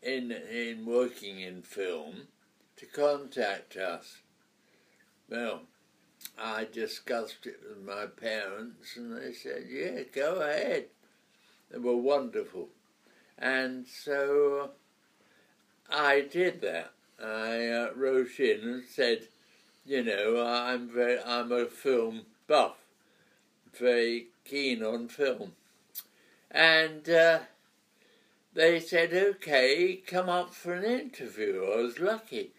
in 0.03 0.31
in 0.31 0.87
working 0.87 1.41
in 1.41 1.63
film 1.63 2.29
to 2.77 2.87
contact 2.87 3.77
us. 3.77 4.19
Well, 5.29 5.63
I 6.39 6.67
discussed 6.71 7.47
it 7.47 7.61
with 7.67 7.83
my 7.85 8.07
parents 8.07 8.97
and 8.97 9.17
they 9.17 9.33
said, 9.33 9.67
Yeah, 9.69 10.03
go 10.13 10.37
ahead. 10.41 10.87
They 11.71 11.79
were 11.79 11.97
wonderful. 11.97 12.69
And 13.39 13.87
so 13.87 14.71
I 15.91 16.23
did 16.23 16.61
that. 16.63 16.93
I 17.23 17.69
uh, 17.69 17.91
wrote 17.95 18.39
in 18.39 18.61
and 18.61 18.85
said, 18.85 19.29
you 19.87 20.03
know, 20.03 20.45
I'm 20.45 20.89
very, 20.89 21.21
I'm 21.23 21.53
a 21.53 21.67
film 21.67 22.23
buff, 22.49 22.77
very 23.73 24.27
keen 24.45 24.83
on 24.83 25.09
film, 25.09 25.53
and 26.51 27.09
uh, 27.09 27.39
they 28.53 28.81
said, 28.81 29.15
okay, 29.15 30.03
come 30.07 30.29
up 30.29 30.53
for 30.53 30.75
an 30.75 30.85
interview. 30.85 31.65
I 31.73 31.83
was 31.83 32.01
lucky, 32.01 32.51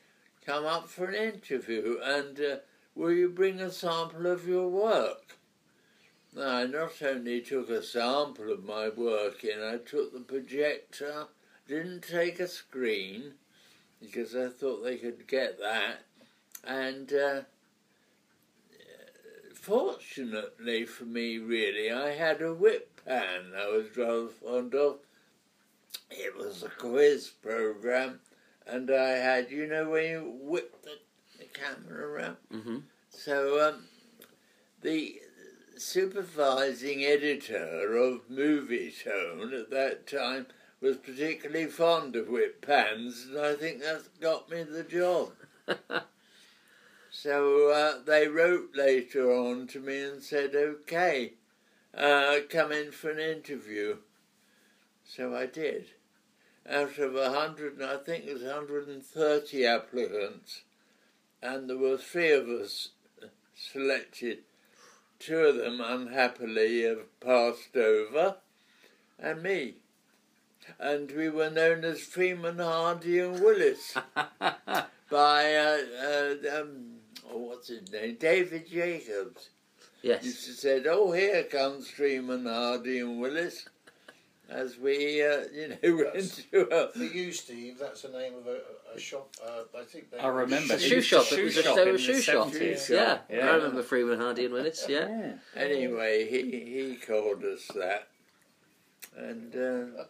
come 0.46 0.66
up 0.66 0.88
for 0.88 1.06
an 1.06 1.16
interview, 1.16 2.00
and 2.02 2.40
uh, 2.40 2.56
will 2.96 3.12
you 3.12 3.30
bring 3.30 3.60
a 3.60 3.72
sample 3.72 4.26
of 4.26 4.48
your 4.48 4.70
work? 4.70 5.37
I 6.40 6.66
not 6.66 7.02
only 7.02 7.42
took 7.42 7.70
a 7.70 7.82
sample 7.82 8.52
of 8.52 8.64
my 8.64 8.90
work 8.90 9.44
in, 9.44 9.64
I 9.64 9.78
took 9.78 10.14
the 10.14 10.20
projector, 10.20 11.28
didn't 11.68 12.02
take 12.02 12.40
a 12.40 12.48
screen 12.48 13.34
because 14.00 14.36
I 14.36 14.50
thought 14.50 14.84
they 14.84 14.98
could 14.98 15.28
get 15.28 15.60
that 15.60 16.04
and 16.68 17.12
uh, 17.14 17.42
fortunately 19.54 20.86
for 20.86 21.06
me, 21.06 21.38
really, 21.38 21.92
I 21.92 22.12
had 22.12 22.42
a 22.42 22.54
whip 22.54 23.02
pan 23.06 23.54
I 23.58 23.68
was 23.68 23.96
rather 23.96 24.28
fond 24.28 24.76
of. 24.76 25.00
It 26.10 26.38
was 26.38 26.64
a 26.64 26.70
quiz 26.70 27.28
program, 27.28 28.20
and 28.66 28.90
I 28.92 29.10
had, 29.10 29.52
you 29.52 29.68
know, 29.68 29.90
when 29.90 30.10
you 30.10 30.38
whip 30.42 30.84
the, 30.84 30.92
the 31.38 31.46
camera 31.46 32.08
around. 32.08 32.38
hmm 32.52 32.78
So 33.10 33.68
um, 33.68 33.84
the 34.82 35.22
supervising 35.82 37.04
editor 37.04 37.96
of 37.96 38.30
Movietone 38.30 39.54
at 39.60 39.70
that 39.72 40.08
time 40.08 40.48
was 40.82 40.98
particularly 40.98 41.66
fond 41.66 42.16
of 42.16 42.28
whip 42.28 42.66
pans, 42.66 43.28
and 43.30 43.40
I 43.40 43.56
think 43.56 43.82
that's 43.82 44.08
got 44.20 44.50
me 44.50 44.64
the 44.64 44.84
job. 44.84 45.34
So 47.20 47.72
uh, 47.72 48.04
they 48.06 48.28
wrote 48.28 48.76
later 48.76 49.32
on 49.32 49.66
to 49.68 49.80
me 49.80 50.04
and 50.04 50.22
said, 50.22 50.56
okay, 50.56 51.34
uh, 51.92 52.36
come 52.48 52.72
in 52.72 52.92
for 52.92 53.10
an 53.10 53.20
interview. 53.20 53.98
So 55.04 55.36
I 55.36 55.48
did. 55.48 55.88
Out 56.70 57.00
of 57.00 57.16
a 57.16 57.32
hundred, 57.32 57.82
I 57.82 57.98
think 57.98 58.26
it 58.26 58.34
was 58.34 58.44
130 58.44 59.66
applicants, 59.66 60.62
and 61.42 61.68
there 61.68 61.78
were 61.78 61.98
three 61.98 62.32
of 62.32 62.48
us 62.50 62.90
selected. 63.56 64.44
Two 65.20 65.40
of 65.40 65.56
them, 65.56 65.82
unhappily, 65.82 66.84
have 66.84 67.20
passed 67.20 67.76
over, 67.76 68.38
and 69.20 69.42
me. 69.42 69.76
And 70.80 71.12
we 71.12 71.30
were 71.30 71.50
known 71.50 71.84
as 71.86 72.02
Freeman, 72.02 72.60
Hardy, 72.60 73.20
and 73.20 73.40
Willis 73.40 73.96
by 75.10 75.56
uh, 75.56 75.78
uh, 76.04 76.60
um, 76.60 76.98
oh, 77.30 77.38
what's 77.38 77.70
his 77.70 77.92
name, 77.92 78.18
David 78.20 78.70
Jacobs. 78.70 79.50
Yes. 80.02 80.24
Used 80.26 80.46
to 80.46 80.52
said, 80.54 80.88
"Oh, 80.88 81.12
here 81.12 81.44
comes 81.44 81.90
Freeman, 81.90 82.46
Hardy, 82.46 83.00
and 83.00 83.20
Willis," 83.20 83.68
as 84.50 84.78
we, 84.78 85.22
uh, 85.26 85.44
you 85.54 85.68
know, 85.70 85.78
went 85.96 86.14
That's- 86.14 86.42
to 86.52 86.68
a. 86.72 86.92
For 86.92 87.04
you, 87.04 87.32
Steve, 87.32 87.78
that's 87.80 88.02
the 88.04 88.10
name 88.10 88.34
of 88.36 88.48
a, 88.48 88.60
a 88.96 89.00
shop. 89.00 89.36
Uh, 89.46 89.64
I 89.78 89.84
think 89.84 90.12
they 90.12 90.20
I 90.20 90.28
remember. 90.28 90.74
A 90.74 90.78
It 90.78 90.82
shoe 90.82 91.02
shop. 91.02 91.26
a 91.32 91.40
It 91.40 91.44
was 91.44 91.54
shoe 91.54 91.60
a, 91.60 91.64
shop 91.64 91.76
they 91.76 91.84
were 91.84 91.90
in 91.90 91.96
a 91.96 92.00
shoe 92.00 92.22
shop. 92.22 92.48
70s. 92.50 92.90
Yeah. 92.90 93.18
Yeah. 93.30 93.50
I 93.52 93.56
remember 93.56 93.84
Freeman 93.84 94.20
Hardy 94.20 94.46
and 94.46 94.54
Willis. 94.54 94.86
Yeah. 94.88 95.08
Yeah. 95.10 95.34
Anyway, 95.62 96.28
he 96.30 96.42
he 96.52 96.96
called 96.96 97.44
us 97.44 97.68
that, 97.76 98.08
and 99.18 99.54
uh, 99.56 100.04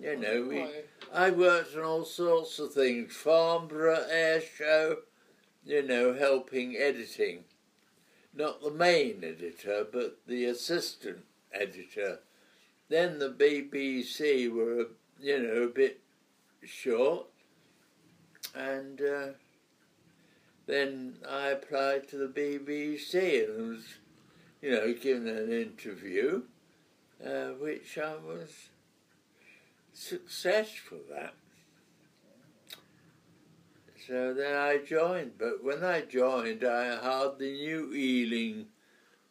you 0.00 0.16
know 0.18 0.46
we. 0.48 0.66
I 1.12 1.30
worked 1.30 1.76
on 1.76 1.82
all 1.84 2.04
sorts 2.04 2.58
of 2.58 2.72
things, 2.72 3.14
Farnborough 3.14 4.06
Air 4.10 4.40
Show, 4.40 4.98
you 5.64 5.82
know, 5.82 6.14
helping 6.14 6.76
editing. 6.76 7.44
Not 8.36 8.62
the 8.62 8.70
main 8.72 9.22
editor, 9.22 9.86
but 9.92 10.18
the 10.26 10.46
assistant 10.46 11.18
editor. 11.52 12.18
Then 12.88 13.18
the 13.18 13.30
BBC 13.30 14.52
were, 14.52 14.88
you 15.20 15.42
know, 15.42 15.62
a 15.62 15.68
bit 15.68 16.00
short. 16.62 17.26
And 18.54 19.00
uh, 19.00 19.26
then 20.66 21.16
I 21.28 21.48
applied 21.48 22.08
to 22.08 22.16
the 22.16 22.28
BBC 22.28 23.44
and 23.44 23.68
was, 23.70 23.84
you 24.60 24.70
know, 24.70 24.92
given 24.92 25.28
an 25.28 25.50
interview, 25.50 26.42
uh, 27.24 27.48
which 27.58 27.98
I 27.98 28.14
was 28.14 28.50
successful 29.92 31.00
at. 31.16 31.34
So 34.06 34.34
then 34.34 34.54
I 34.54 34.78
joined, 34.78 35.32
but 35.38 35.64
when 35.64 35.82
I 35.82 36.02
joined, 36.02 36.62
I 36.62 36.96
hardly 36.96 37.52
knew 37.52 37.94
Ealing 37.94 38.66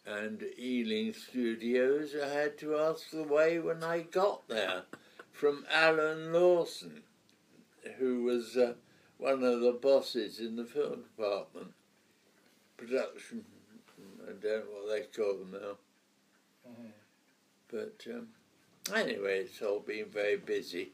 and 0.06 0.44
Ealing 0.60 1.14
Studios. 1.14 2.14
I 2.22 2.28
had 2.28 2.58
to 2.60 2.78
ask 2.78 3.10
the 3.10 3.24
way 3.24 3.60
when 3.60 3.84
I 3.84 4.02
got 4.02 4.48
there 4.48 4.84
from 5.32 5.66
Alan 5.72 6.34
Lawson, 6.34 7.04
who 7.98 8.24
was 8.24 8.58
uh, 8.58 8.74
one 9.18 9.44
of 9.44 9.62
the 9.62 9.72
bosses 9.82 10.40
in 10.40 10.56
the 10.56 10.66
film 10.66 11.04
department, 11.04 11.74
production. 12.78 13.46
I 14.28 14.32
don't 14.32 14.44
know 14.44 14.64
what 14.72 14.90
they 14.90 15.02
call 15.22 15.36
them 15.38 15.52
now. 15.52 15.78
Mhm. 16.70 16.92
But 17.70 18.06
um, 18.14 18.28
anyway, 18.94 19.40
it's 19.40 19.62
all 19.62 19.80
been 19.80 20.06
very 20.06 20.38
busy. 20.38 20.92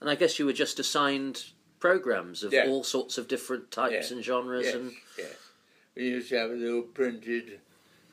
And 0.00 0.10
I 0.10 0.14
guess 0.14 0.38
you 0.38 0.46
were 0.46 0.52
just 0.52 0.78
assigned 0.78 1.44
programs 1.78 2.42
of 2.44 2.52
Yeah. 2.52 2.66
all 2.68 2.84
sorts 2.84 3.16
of 3.18 3.26
different 3.26 3.70
types 3.70 4.10
Yeah. 4.10 4.16
and 4.16 4.24
genres 4.24 4.66
Yes, 4.66 4.74
and 4.74 4.92
yes. 5.16 5.36
We 5.96 6.08
used 6.08 6.28
to 6.28 6.36
have 6.38 6.50
a 6.50 6.54
little 6.54 6.82
printed 6.82 7.60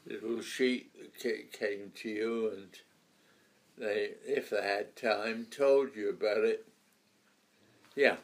little 0.08 0.42
sheet 0.42 0.92
that 1.24 1.52
came 1.52 1.92
to 1.96 2.10
you, 2.10 2.52
and 2.56 2.70
they, 3.78 4.12
if 4.26 4.50
they 4.50 4.62
had 4.62 4.96
time, 4.96 5.48
told 5.50 5.96
you 5.96 6.10
about 6.10 6.44
it. 6.44 6.68
Yeah. 7.96 8.18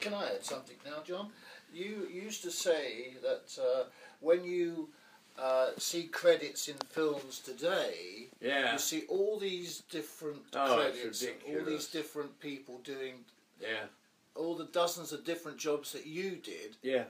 Can 0.00 0.14
I 0.14 0.34
add 0.34 0.44
something 0.44 0.76
now, 0.84 1.02
John? 1.04 1.30
You 1.72 2.08
used 2.10 2.42
to 2.42 2.50
say 2.50 3.14
that 3.22 3.62
uh, 3.62 3.84
when 4.20 4.44
you 4.44 4.88
uh, 5.38 5.68
see 5.78 6.04
credits 6.04 6.68
in 6.68 6.76
films 6.88 7.38
today, 7.40 8.28
Yeah. 8.40 8.72
you 8.72 8.78
see 8.78 9.04
all 9.08 9.38
these 9.38 9.82
different 9.90 10.42
Oh, 10.54 10.76
credits, 10.76 11.24
all 11.48 11.64
these 11.64 11.86
different 11.86 12.38
people 12.40 12.78
doing 12.82 13.24
Yeah. 13.60 13.84
all 14.34 14.54
the 14.56 14.64
dozens 14.66 15.12
of 15.12 15.24
different 15.24 15.58
jobs 15.58 15.92
that 15.92 16.06
you 16.06 16.36
did. 16.36 16.76
Yeah. 16.82 17.04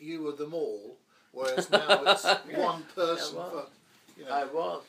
You 0.00 0.22
were 0.22 0.32
them 0.32 0.54
all, 0.54 0.96
whereas 1.32 1.70
now 1.70 2.02
it's 2.06 2.24
one 2.54 2.82
person 2.94 3.34
for. 3.34 3.66
You 4.18 4.24
know, 4.24 4.30
I 4.30 4.44
was. 4.46 4.82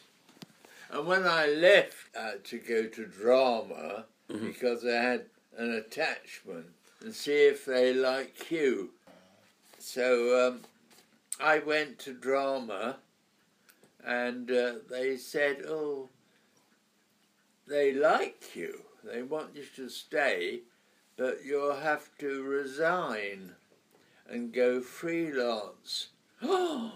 And 0.91 1.05
when 1.05 1.27
I 1.27 1.47
left 1.47 2.15
uh, 2.17 2.31
to 2.45 2.57
go 2.57 2.87
to 2.87 3.05
drama, 3.05 4.05
because 4.27 4.83
I 4.85 4.95
had 4.95 5.25
an 5.57 5.73
attachment, 5.73 6.65
and 7.01 7.13
see 7.13 7.47
if 7.47 7.65
they 7.65 7.93
like 7.93 8.49
you. 8.51 8.89
So 9.77 10.47
um, 10.47 10.61
I 11.39 11.59
went 11.59 11.99
to 11.99 12.13
drama, 12.13 12.97
and 14.03 14.49
uh, 14.49 14.73
they 14.89 15.17
said, 15.17 15.63
"Oh, 15.67 16.09
they 17.67 17.93
like 17.93 18.55
you. 18.55 18.81
They 19.03 19.21
want 19.21 19.55
you 19.55 19.65
to 19.75 19.89
stay, 19.89 20.61
but 21.17 21.45
you'll 21.45 21.75
have 21.75 22.09
to 22.17 22.43
resign 22.43 23.51
and 24.27 24.51
go 24.51 24.81
freelance." 24.81 26.07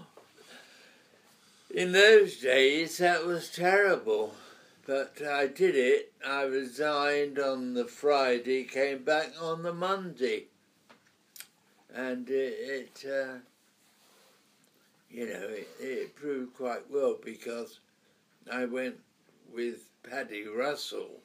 In 1.74 1.92
those 1.92 2.38
days, 2.38 2.98
that 3.00 3.26
was 3.26 3.50
terrible. 3.50 4.36
But 4.86 5.22
I 5.26 5.48
did 5.48 5.76
it. 5.76 6.12
I 6.26 6.44
resigned 6.44 7.40
on 7.40 7.74
the 7.74 7.86
Friday, 7.86 8.64
came 8.66 9.04
back 9.04 9.32
on 9.42 9.64
the 9.64 9.74
Monday. 9.74 10.46
And 11.94 12.30
it, 12.30 12.56
it 13.04 13.06
uh, 13.10 13.38
you 15.10 15.26
know, 15.28 15.48
it, 15.48 15.68
it 15.80 16.16
proved 16.16 16.56
quite 16.56 16.90
well 16.92 17.18
because 17.24 17.80
I 18.52 18.66
went 18.66 18.96
with 19.54 19.86
Paddy 20.10 20.46
Russell, 20.48 21.22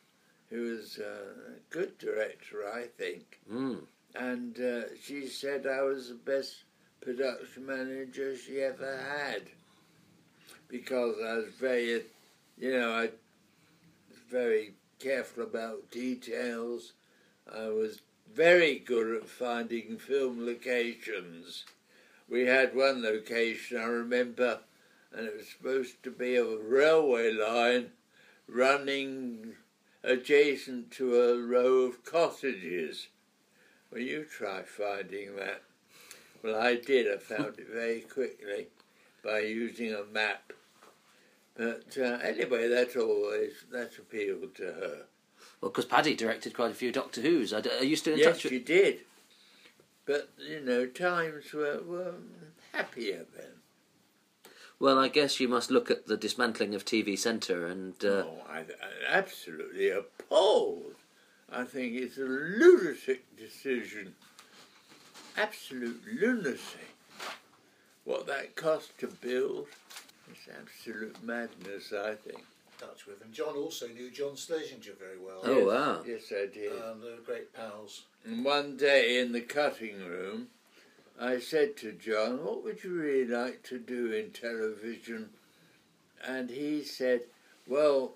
who 0.51 0.63
was 0.77 0.99
a 0.99 1.35
good 1.71 1.99
director, 1.99 2.69
I 2.73 2.85
think. 2.97 3.41
mm, 3.51 3.81
And 4.15 4.59
uh, 4.61 4.83
she 5.03 5.27
said 5.27 5.67
I 5.67 5.83
was 5.83 6.09
the 6.09 6.15
best 6.15 6.65
production 7.00 7.67
manager 7.67 8.37
she 8.37 8.61
ever 8.61 8.99
had 8.99 9.43
because 10.69 11.17
I 11.25 11.35
was 11.35 11.52
very, 11.59 12.02
you 12.59 12.73
know, 12.73 12.93
I 12.93 13.02
was 13.02 14.19
very 14.31 14.75
careful 14.99 15.45
about 15.45 15.90
details. 15.90 16.93
I 17.50 17.69
was 17.69 18.00
very 18.35 18.78
good 18.78 19.17
at 19.17 19.28
finding 19.28 19.99
film 19.99 20.45
locations. 20.45 21.64
We 22.28 22.43
had 22.43 22.76
one 22.76 23.02
location 23.02 23.78
I 23.78 23.85
remember, 23.85 24.61
and 25.12 25.26
it 25.26 25.37
was 25.37 25.49
supposed 25.49 26.02
to 26.02 26.11
be 26.11 26.37
a 26.37 26.45
railway 26.45 27.33
line 27.33 27.93
running 28.47 29.55
adjacent 30.05 30.90
to 30.93 31.21
a 31.21 31.40
row 31.40 31.83
of 31.85 32.05
cottages. 32.05 33.09
Well, 33.90 34.02
you 34.02 34.25
try 34.25 34.62
finding 34.62 35.37
that. 35.37 35.62
Well, 36.42 36.61
I 36.61 36.76
did. 36.76 37.07
I 37.12 37.18
found 37.18 37.59
it 37.59 37.68
very 37.73 38.00
quickly 38.00 38.69
by 39.25 39.41
using 39.41 39.93
a 39.93 40.04
map. 40.04 40.52
But 41.56 41.97
uh, 41.99 42.19
anyway, 42.23 42.69
that 42.69 42.97
always 42.97 43.52
that 43.73 43.99
appealed 43.99 44.54
to 44.56 44.65
her. 44.65 45.02
well, 45.60 45.71
because 45.71 45.86
Paddy 45.86 46.15
directed 46.15 46.54
quite 46.54 46.71
a 46.71 46.75
few 46.75 46.93
Doctor 46.93 47.21
Who's. 47.21 47.52
Are, 47.52 47.63
you 47.82 47.97
still 47.97 48.15
in 48.15 48.21
yes, 48.21 48.36
touch 48.36 48.45
with? 48.45 48.52
she 48.52 48.58
did. 48.60 49.00
But 50.06 50.30
you 50.39 50.60
know, 50.60 50.86
times 50.86 51.52
were, 51.52 51.82
were 51.84 52.15
happier 52.73 53.26
then. 53.36 53.50
Well, 54.80 54.99
I 54.99 55.08
guess 55.08 55.41
you 55.41 55.49
must 55.49 55.73
look 55.73 55.91
at 55.91 56.06
the 56.06 56.17
dismantling 56.17 56.75
of 56.75 56.84
TV 56.84 57.19
Centre 57.19 57.67
and. 57.67 57.95
Uh, 58.04 58.25
oh, 58.25 58.43
I'm 58.49 58.67
absolutely 59.08 59.91
appalled. 59.91 60.95
I 61.50 61.65
think 61.65 61.95
it's 61.95 62.19
a 62.19 62.21
lunatic 62.21 63.25
decision. 63.36 64.15
Absolute 65.39 66.03
lunacy. 66.21 66.89
What 68.05 68.27
that 68.27 68.57
cost 68.57 68.99
to 68.99 69.07
build 69.07 69.69
is 70.33 70.39
absolute 70.53 71.23
madness, 71.23 71.93
I 71.93 72.15
think. 72.15 72.45
touch 72.79 73.07
with. 73.07 73.23
And 73.23 73.33
John 73.33 73.55
also 73.55 73.87
knew 73.87 74.11
John 74.11 74.35
Schlesinger 74.35 74.95
very 74.99 75.19
well. 75.19 75.41
Oh, 75.45 75.67
wow. 75.67 76.03
Yes, 76.05 76.33
I 76.33 76.47
did. 76.53 76.73
Um, 76.73 77.01
they 77.01 77.11
were 77.11 77.23
great 77.25 77.55
pals. 77.55 78.03
And 78.25 78.45
one 78.45 78.77
day 78.77 79.21
in 79.21 79.31
the 79.31 79.41
cutting 79.41 80.05
room, 80.05 80.49
I 81.21 81.39
said 81.39 81.77
to 81.79 81.93
John, 81.93 82.45
What 82.45 82.65
would 82.65 82.83
you 82.83 82.95
really 82.95 83.27
like 83.27 83.63
to 83.65 83.79
do 83.79 84.13
in 84.13 84.31
television? 84.31 85.31
And 86.27 86.51
he 86.51 86.83
said, 86.83 87.23
Well, 87.67 88.15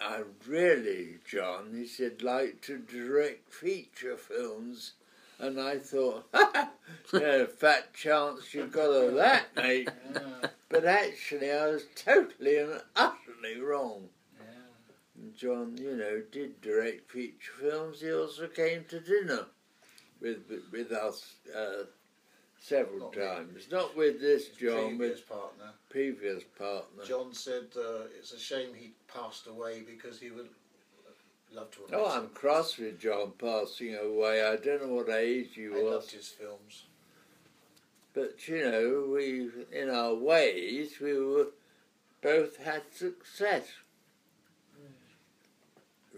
I 0.00 0.22
really, 0.46 1.18
John, 1.28 1.72
he 1.74 1.86
said, 1.86 2.22
like 2.22 2.60
to 2.62 2.78
direct 2.78 3.52
feature 3.52 4.16
films. 4.16 4.92
And 5.42 5.60
I 5.60 5.76
thought, 5.78 6.24
yeah, 7.12 7.46
fat 7.46 7.92
chance 7.92 8.54
you've 8.54 8.70
got 8.72 8.90
of 8.90 9.14
that, 9.16 9.46
mate. 9.56 9.88
Yeah, 10.14 10.48
But 10.68 10.84
actually, 10.84 11.50
I 11.50 11.66
was 11.66 11.82
totally 11.96 12.58
and 12.58 12.80
utterly 12.94 13.60
wrong. 13.60 14.08
yeah. 14.38 15.26
John, 15.36 15.76
you 15.78 15.96
know, 15.96 16.22
did 16.30 16.60
direct 16.60 17.10
feature 17.10 17.52
films. 17.60 18.00
He 18.00 18.12
also 18.12 18.46
came 18.46 18.84
to 18.88 19.00
dinner 19.00 19.46
with 20.20 20.42
with 20.70 20.92
us 20.92 21.34
uh, 21.54 21.86
several 22.60 23.00
Not 23.00 23.16
me. 23.16 23.22
times. 23.24 23.66
Not 23.70 23.96
with 23.96 24.20
this 24.20 24.46
John, 24.50 24.96
Previous 24.96 25.18
with 25.18 25.28
partner. 25.28 25.70
previous 25.90 26.44
partner. 26.56 27.04
John 27.04 27.34
said 27.34 27.64
uh, 27.76 28.04
it's 28.16 28.32
a 28.32 28.38
shame 28.38 28.68
he 28.76 28.92
passed 29.12 29.48
away 29.48 29.82
because 29.84 30.20
he 30.20 30.30
would 30.30 30.50
love 31.54 31.70
to 31.72 31.78
Oh, 31.94 32.10
I'm 32.10 32.28
cross 32.28 32.78
with 32.78 32.98
John 33.00 33.32
passing 33.38 33.94
away. 33.96 34.42
I 34.44 34.56
don't 34.56 34.82
know 34.86 34.94
what 34.94 35.08
age 35.10 35.50
he 35.54 35.66
I 35.66 35.70
was, 35.70 35.82
loved 35.82 36.10
his 36.12 36.28
films. 36.28 36.84
but 38.14 38.46
you 38.48 38.64
know, 38.70 39.10
we, 39.14 39.50
in 39.76 39.90
our 39.90 40.14
ways, 40.14 40.98
we 41.00 41.18
were 41.18 41.48
both 42.22 42.56
had 42.58 42.82
success. 42.94 43.64
Mm. 44.80 44.92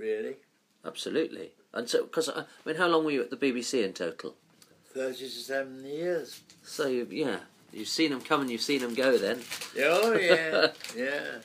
Really, 0.01 0.37
Absolutely. 0.85 1.51
And 1.73 1.89
so, 1.89 2.05
because 2.05 2.29
uh, 2.29 2.45
I 2.65 2.69
mean, 2.69 2.77
how 2.77 2.87
long 2.89 3.05
were 3.05 3.11
you 3.11 3.23
at 3.23 3.31
the 3.31 3.37
BBC 3.37 3.85
in 3.85 3.93
total? 3.95 4.35
thirty-seven 4.93 5.85
years. 5.85 6.43
So 6.63 6.87
you, 6.87 7.09
yeah, 7.11 7.39
you've 7.73 7.89
seen 7.89 8.11
them 8.11 8.21
come 8.21 8.43
and 8.43 8.51
you've 8.51 8.61
seen 8.61 8.81
them 8.81 8.95
go. 8.95 9.19
Then 9.19 9.41
Oh 9.81 10.13
yeah, 10.15 10.69
yeah, 10.97 11.39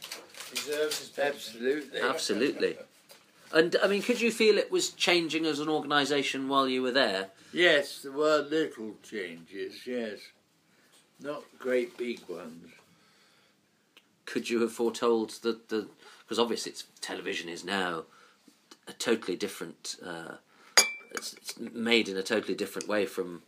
Deserves 0.54 1.00
his 1.00 1.10
pension. 1.10 1.34
absolutely. 1.34 2.00
absolutely. 2.02 2.78
And 3.52 3.76
I 3.82 3.88
mean, 3.88 4.02
could 4.02 4.22
you 4.22 4.32
feel 4.32 4.58
it 4.58 4.72
was 4.72 4.90
changing 4.90 5.46
as 5.46 5.60
an 5.60 5.70
organisation 5.70 6.48
while 6.50 6.68
you 6.68 6.82
were 6.82 6.92
there? 6.92 7.30
Yes, 7.52 8.02
there 8.04 8.12
were 8.12 8.40
little 8.42 8.96
changes, 9.02 9.88
yes. 9.88 10.20
Not 11.20 11.44
great 11.58 11.98
big 11.98 12.22
ones. 12.30 12.70
Could 14.26 14.50
you 14.50 14.62
have 14.62 14.72
foretold 14.72 15.32
that 15.42 15.70
the 15.70 15.88
because 16.24 16.38
obviously 16.38 16.72
it's 16.72 16.84
television 17.02 17.50
is 17.50 17.66
now 17.66 18.04
a 18.88 18.94
totally 18.94 19.36
different. 19.36 19.96
Uh, 20.06 20.36
it's, 21.12 21.34
it's 21.34 21.58
made 21.58 22.08
in 22.08 22.16
a 22.16 22.22
totally 22.24 22.54
different 22.54 22.88
way 22.88 23.08
from 23.08 23.42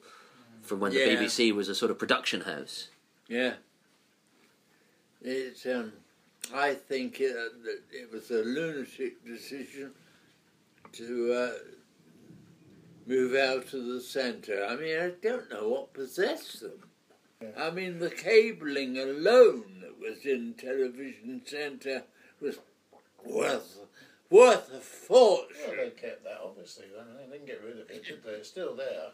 from 0.64 0.80
when 0.80 0.92
the 0.92 1.00
Yeah. 1.00 1.16
BBC 1.16 1.54
was 1.54 1.70
a 1.70 1.76
sort 1.76 1.92
of 1.92 2.00
production 2.00 2.42
house. 2.42 2.88
Yeah. 3.28 3.54
It's, 5.24 5.66
um, 5.68 5.94
I 6.54 6.74
think 6.74 7.20
it, 7.20 7.36
uh, 7.36 7.56
that 7.64 7.82
it 7.92 8.12
was 8.12 8.30
a 8.32 8.44
lunatic 8.44 9.26
decision 9.26 9.92
to 10.94 11.34
uh, 11.34 11.52
move 13.08 13.36
out 13.36 13.74
of 13.74 13.86
the 13.86 14.02
centre. 14.02 14.66
I 14.66 14.76
mean, 14.76 14.98
I 15.00 15.12
don't 15.22 15.50
know 15.52 15.70
what 15.70 15.94
possessed 15.94 16.62
them. 16.62 16.84
I 17.58 17.72
mean, 17.72 18.00
the 18.00 18.10
cabling 18.10 18.98
alone 18.98 19.82
that 19.82 20.00
was 20.00 20.26
in 20.26 20.54
television 20.54 21.42
centre 21.46 22.04
was 22.40 22.60
worth 23.26 23.80
worth 24.30 24.74
a 24.74 24.80
fortune. 24.80 25.56
Well, 25.68 25.76
they 25.78 25.90
kept 25.90 26.24
that, 26.24 26.40
obviously. 26.44 26.86
They 26.88 27.32
didn't 27.32 27.48
get 27.48 27.64
rid 27.64 27.80
of 27.80 27.90
it, 27.90 28.04
did 28.06 28.24
they? 28.24 28.32
It's 28.32 28.50
still 28.50 28.76
there. 28.76 29.12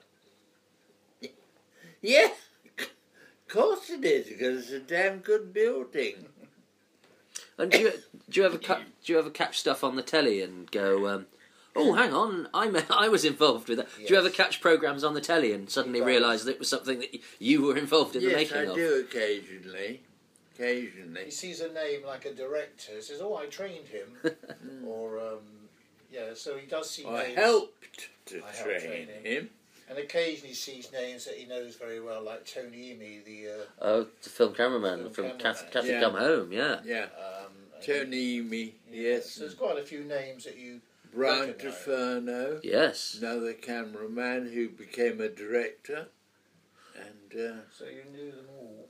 Yeah, 1.99 2.29
of 2.77 2.87
course 3.47 3.89
it 3.89 4.05
is 4.05 4.27
because 4.27 4.65
it's 4.65 4.71
a 4.71 4.79
damn 4.79 5.17
good 5.17 5.51
building. 5.51 6.27
And 7.57 7.71
do 7.71 7.79
you 7.79 7.91
do 8.29 8.39
you 8.41 8.45
ever 8.45 8.57
cut, 8.57 8.81
do 9.03 9.13
you 9.13 9.19
ever 9.19 9.29
catch 9.29 9.59
stuff 9.59 9.83
on 9.83 9.95
the 9.95 10.01
telly 10.03 10.41
and 10.41 10.69
go, 10.71 11.07
um, 11.07 11.25
oh, 11.75 11.93
hang 11.93 12.13
on, 12.13 12.47
I'm, 12.53 12.77
I 12.89 13.07
was 13.09 13.25
involved 13.25 13.69
with 13.69 13.79
that. 13.79 13.87
Do 13.97 14.13
you 14.13 14.19
ever 14.19 14.29
catch 14.29 14.61
programmes 14.61 15.03
on 15.03 15.13
the 15.13 15.21
telly 15.21 15.51
and 15.53 15.69
suddenly 15.69 15.99
He 15.99 16.01
does. 16.01 16.07
realise 16.07 16.43
that 16.43 16.51
it 16.51 16.59
was 16.59 16.69
something 16.69 16.99
that 16.99 17.19
you 17.39 17.63
were 17.63 17.77
involved 17.77 18.15
in 18.15 18.23
the 18.23 18.33
making 18.33 18.57
I 18.57 18.63
of? 18.63 18.71
I 18.71 18.75
do 18.75 19.05
occasionally. 19.09 20.01
Occasionally. 20.55 21.25
He 21.25 21.31
sees 21.31 21.61
a 21.61 21.71
name 21.71 22.03
like 22.05 22.25
a 22.25 22.33
director, 22.33 22.99
says, 23.01 23.21
"Oh, 23.21 23.35
I 23.35 23.45
trained 23.45 23.87
him," 23.89 24.17
or 24.87 25.19
um, 25.19 25.69
yeah. 26.11 26.33
So 26.33 26.57
he 26.57 26.65
does 26.65 26.89
see 26.89 27.05
I 27.05 27.23
names, 27.27 27.35
helped 27.37 28.09
to 28.27 28.37
I 28.37 28.51
helped 28.51 28.63
train 28.63 28.81
train 28.81 29.07
him. 29.07 29.23
him. 29.23 29.49
And 29.89 29.97
occasionally 29.97 30.53
sees 30.53 30.91
names 30.91 31.25
that 31.25 31.35
he 31.35 31.45
knows 31.45 31.75
very 31.75 32.01
well, 32.01 32.21
like 32.21 32.45
Tony 32.45 32.93
Imi, 32.93 33.23
the 33.23 33.47
uh, 33.49 33.65
Oh, 33.81 34.07
the 34.21 34.29
film 34.29 34.53
cameraman 34.53 34.99
Film 34.99 35.13
from 35.13 35.23
cameraman. 35.25 35.39
Cathy, 35.41 35.65
Cathy 35.71 35.87
Yeah. 35.89 36.01
Come 36.01 36.15
Home, 36.15 36.51
yeah. 36.51 36.79
Yeah. 36.85 37.05
um, 37.17 37.51
Tony 37.85 38.41
me, 38.41 38.75
yeah, 38.91 39.01
yes. 39.01 39.31
So 39.31 39.41
there's 39.41 39.53
quite 39.53 39.77
a 39.77 39.83
few 39.83 40.03
names 40.03 40.43
that 40.45 40.57
you. 40.57 40.81
Brian 41.13 41.47
recognise. 41.47 41.73
Tufano, 41.75 42.59
Yes. 42.63 43.17
another 43.21 43.53
cameraman 43.53 44.51
who 44.51 44.69
became 44.69 45.21
a 45.21 45.29
director. 45.29 46.07
And 46.95 47.39
uh, 47.41 47.55
So 47.75 47.85
you 47.85 48.03
knew 48.11 48.31
them 48.31 48.45
all. 48.59 48.89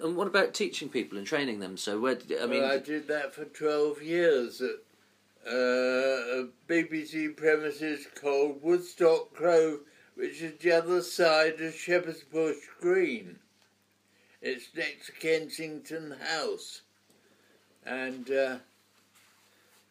And 0.00 0.16
what 0.16 0.26
about 0.26 0.54
teaching 0.54 0.88
people 0.88 1.18
and 1.18 1.26
training 1.26 1.60
them? 1.60 1.76
So 1.76 2.00
where 2.00 2.14
did, 2.14 2.40
I 2.42 2.46
mean, 2.46 2.62
well, 2.62 2.72
I 2.72 2.78
did 2.78 3.06
that 3.08 3.34
for 3.34 3.44
12 3.44 4.02
years 4.02 4.60
at 4.62 4.70
uh, 5.46 5.50
a 5.50 6.48
BBC 6.68 7.36
premises 7.36 8.06
called 8.20 8.62
Woodstock 8.62 9.34
Grove, 9.34 9.80
which 10.22 10.40
is 10.40 10.56
the 10.60 10.70
other 10.70 11.02
side 11.02 11.60
of 11.60 11.74
Shepherd's 11.74 12.22
Bush 12.22 12.58
Green. 12.80 13.40
It's 14.40 14.68
next 14.76 15.06
to 15.06 15.12
Kensington 15.12 16.14
House. 16.22 16.82
And, 17.84 18.30
uh, 18.30 18.58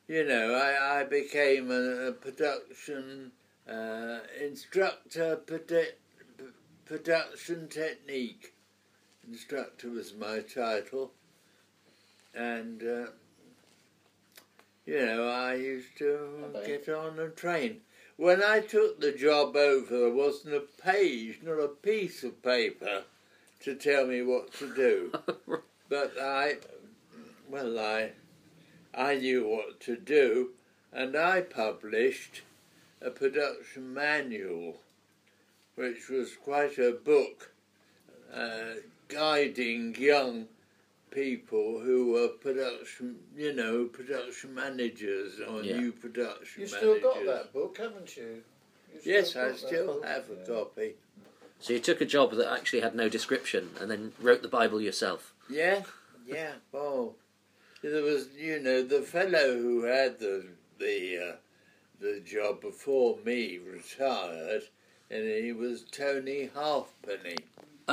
you 0.08 0.24
know, 0.24 0.54
I, 0.54 1.02
I 1.02 1.04
became 1.04 1.70
a, 1.70 2.08
a 2.08 2.12
production 2.14 3.34
uh, 3.70 4.20
instructor, 4.42 5.38
produ- 5.46 5.96
production 6.86 7.68
technique 7.68 8.54
instructor 9.28 9.90
was 9.90 10.14
my 10.14 10.40
title, 10.40 11.12
and 12.34 12.82
uh, 12.82 13.06
you 14.86 15.06
know 15.06 15.28
I 15.28 15.56
used 15.56 15.98
to 15.98 16.52
Okay. 16.56 16.68
get 16.86 16.90
on 16.96 17.20
and 17.20 17.36
train. 17.36 17.82
When 18.22 18.44
I 18.44 18.60
took 18.60 19.02
the 19.02 19.12
job 19.12 19.56
over, 19.56 19.98
there 19.98 20.12
wasn't 20.12 20.54
a 20.54 20.60
page, 20.60 21.40
not 21.42 21.54
a 21.54 21.68
piece 21.68 22.24
of 22.24 22.44
paper, 22.44 23.02
to 23.62 23.74
tell 23.74 24.06
me 24.06 24.22
what 24.22 24.54
to 24.60 24.72
do. 24.76 25.12
but 25.90 26.14
I, 26.22 26.58
well, 27.50 27.80
I, 27.80 28.12
I 28.94 29.16
knew 29.16 29.48
what 29.48 29.80
to 29.80 29.98
do, 29.98 30.52
and 30.94 31.16
I 31.16 31.42
published 31.42 32.44
a 33.02 33.10
production 33.10 33.92
manual, 33.92 34.76
which 35.74 36.08
was 36.08 36.36
quite 36.36 36.78
a 36.78 36.92
book 36.92 37.50
uh, 38.32 38.82
guiding 39.08 39.96
young 39.98 40.46
people 41.12 41.80
who 41.80 42.14
were 42.14 42.30
production, 42.30 43.18
you 43.36 43.54
know, 43.54 43.86
production 43.86 44.54
managers 44.56 45.40
or 45.42 45.62
Yeah. 45.62 45.80
new 45.80 45.92
production 45.92 46.62
You've 46.62 46.70
still 46.70 46.96
managers. 47.00 47.04
got 47.04 47.26
that 47.26 47.54
book, 47.54 47.78
haven't 47.78 48.16
you? 48.18 48.44
You've 48.94 49.06
Yes, 49.06 49.30
still 49.32 49.42
I 49.42 49.46
got 49.46 49.52
that 49.60 49.68
still 49.68 49.86
book, 49.88 50.06
have 50.06 50.30
a 50.30 50.36
yeah. 50.36 50.46
copy. 50.46 50.96
so 51.60 51.74
you 51.74 51.80
took 51.80 52.02
a 52.02 52.06
job 52.06 52.32
that 52.34 52.52
actually 52.52 52.80
had 52.80 52.96
no 52.96 53.08
description 53.10 53.72
and 53.80 53.92
then 53.92 54.14
wrote 54.20 54.42
the 54.42 54.48
Bible 54.48 54.82
yourself. 54.82 55.34
Yeah, 55.50 55.84
yeah. 56.26 56.54
Oh, 56.74 57.16
there 57.82 58.02
was, 58.02 58.30
you 58.38 58.60
know, 58.60 58.82
the 58.84 59.02
fellow 59.02 59.58
who 59.58 59.84
had 59.84 60.20
the 60.20 60.46
the 60.80 61.18
uh, 61.34 61.36
the 62.00 62.20
job 62.22 62.62
before 62.62 63.18
me 63.24 63.60
retired, 63.60 64.64
and 65.12 65.24
he 65.24 65.52
was 65.52 65.84
Tony 65.84 66.50
Halfpenny. 66.56 67.36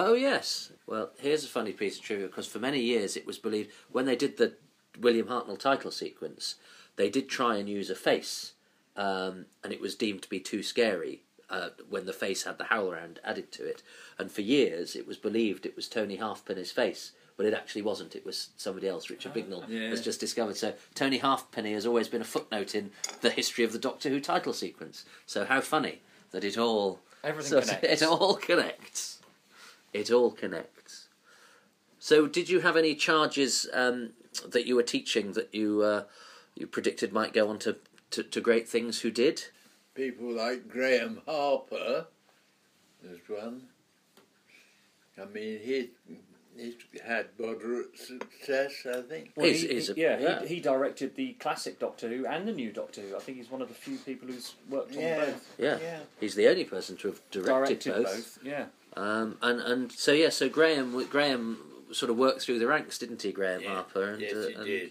Oh 0.01 0.15
yes. 0.15 0.71
Well, 0.87 1.11
here's 1.19 1.45
a 1.45 1.49
funny 1.49 1.73
piece 1.73 1.99
of 1.99 2.05
trivia 2.05 2.27
because 2.29 2.47
for 2.47 2.61
many 2.61 2.79
years 2.81 3.17
it 3.17 3.27
was 3.27 3.37
believed 3.39 3.71
when 3.91 4.07
they 4.07 4.15
did 4.17 4.37
the 4.37 4.53
William 5.01 5.27
Hartnell 5.27 5.59
title 5.59 5.91
sequence, 5.91 6.55
they 6.97 7.11
did 7.11 7.29
try 7.29 7.57
and 7.57 7.69
use 7.69 7.91
a 7.91 7.95
face, 7.97 8.53
um, 8.97 9.47
and 9.65 9.73
it 9.73 9.81
was 9.81 9.95
deemed 9.97 10.23
to 10.23 10.29
be 10.31 10.41
too 10.41 10.63
scary. 10.63 11.23
Uh, 11.51 11.71
when 11.89 12.05
the 12.05 12.13
face 12.13 12.43
had 12.45 12.59
the 12.59 12.65
howl 12.65 12.93
round 12.93 13.19
added 13.25 13.51
to 13.51 13.65
it, 13.65 13.83
and 14.19 14.31
for 14.31 14.43
years 14.43 14.95
it 14.95 15.07
was 15.07 15.17
believed 15.17 15.65
it 15.65 15.75
was 15.75 15.89
Tony 15.89 16.17
Halfpenny's 16.17 16.71
face, 16.71 17.13
but 17.39 17.47
it 17.47 17.55
actually 17.55 17.81
wasn't. 17.81 18.15
It 18.15 18.27
was 18.27 18.51
somebody 18.59 18.87
else. 18.87 19.09
Richard 19.09 19.33
Bignell 19.33 19.65
Yeah. 19.67 19.89
has 19.89 20.03
just 20.03 20.21
discovered. 20.21 20.57
So 20.59 20.75
Tony 20.95 21.17
Halfpenny 21.19 21.73
has 21.73 21.87
always 21.87 22.07
been 22.07 22.21
a 22.21 22.25
footnote 22.25 22.75
in 22.75 22.91
the 23.23 23.31
history 23.31 23.65
of 23.65 23.73
the 23.73 23.79
Doctor 23.79 24.11
Who 24.11 24.21
title 24.21 24.53
sequence. 24.53 25.07
So 25.25 25.47
how 25.47 25.63
funny 25.63 26.03
that 26.33 26.45
it 26.45 26.59
all 26.59 27.01
Everything 27.25 27.51
so 27.51 27.61
connects. 27.63 28.03
It 28.03 28.07
all 28.07 28.35
connects. 28.35 29.18
It 29.93 30.11
all 30.11 30.31
connects. 30.31 31.09
So, 31.99 32.27
did 32.27 32.49
you 32.49 32.61
have 32.61 32.77
any 32.77 32.95
charges 32.95 33.67
um, 33.73 34.11
that 34.47 34.67
you 34.67 34.77
were 34.77 34.83
teaching 34.83 35.33
that 35.33 35.53
you 35.55 35.83
uh, 35.83 36.05
you 36.55 36.67
predicted 36.67 37.13
might 37.13 37.33
go 37.33 37.49
on 37.49 37.59
to, 37.61 37.77
to, 38.13 38.23
to 38.23 38.41
great 38.41 38.69
things? 38.69 39.01
Who 39.01 39.11
did? 39.11 39.45
People 39.95 40.31
like 40.33 40.69
Graeme 40.69 41.21
Harper, 41.27 42.07
there's 43.03 43.19
one. 43.29 43.63
I 45.21 45.25
mean, 45.25 45.59
he 45.61 45.91
he's 46.57 46.75
had 47.05 47.27
moderate 47.39 47.99
success, 47.99 48.87
I 48.89 49.01
think. 49.03 49.33
Well, 49.35 49.47
He's- 49.47 49.63
he, 49.63 49.69
he's 49.69 49.91
a- 49.91 49.95
yeah, 49.97 50.19
yeah. 50.21 50.41
He, 50.43 50.57
he 50.57 50.61
directed 50.61 51.17
the 51.17 51.33
classic 51.35 51.81
Doctor 51.81 52.09
Who 52.09 52.27
and 52.27 52.47
the 52.47 52.53
new 52.53 52.71
Doctor 52.71 53.01
Who. 53.01 53.17
I 53.17 53.19
think 53.19 53.39
he's 53.39 53.51
one 53.51 53.61
of 53.63 53.69
the 53.69 53.75
few 53.75 53.97
people 53.99 54.29
who's 54.29 54.55
worked 54.71 54.95
on 54.95 55.03
Yeah. 55.03 55.25
both. 55.25 55.55
Yeah. 55.59 55.79
Yeah. 55.83 55.99
he's 56.21 56.37
the 56.37 56.47
only 56.49 56.65
person 56.65 56.97
to 56.99 57.09
have 57.09 57.21
directed, 57.33 57.81
Directed 57.81 58.05
both. 58.05 58.39
Yeah. 58.45 58.67
Um, 58.99 59.39
and 59.43 59.61
and 59.61 59.93
so 59.93 60.13
yeah, 60.13 60.29
so 60.31 60.49
Graeme 60.49 61.07
Graeme 61.09 61.57
sort 61.93 62.11
of 62.11 62.17
worked 62.17 62.43
through 62.43 62.59
the 62.59 62.67
ranks, 62.67 62.99
didn't 62.99 63.23
he, 63.23 63.31
Graeme 63.33 63.61
Yeah. 63.61 63.75
Harper? 63.75 64.11
And, 64.15 64.21
yes, 64.21 64.33
uh, 64.33 64.47
he 64.49 64.55
and, 64.55 64.65
did. 64.67 64.91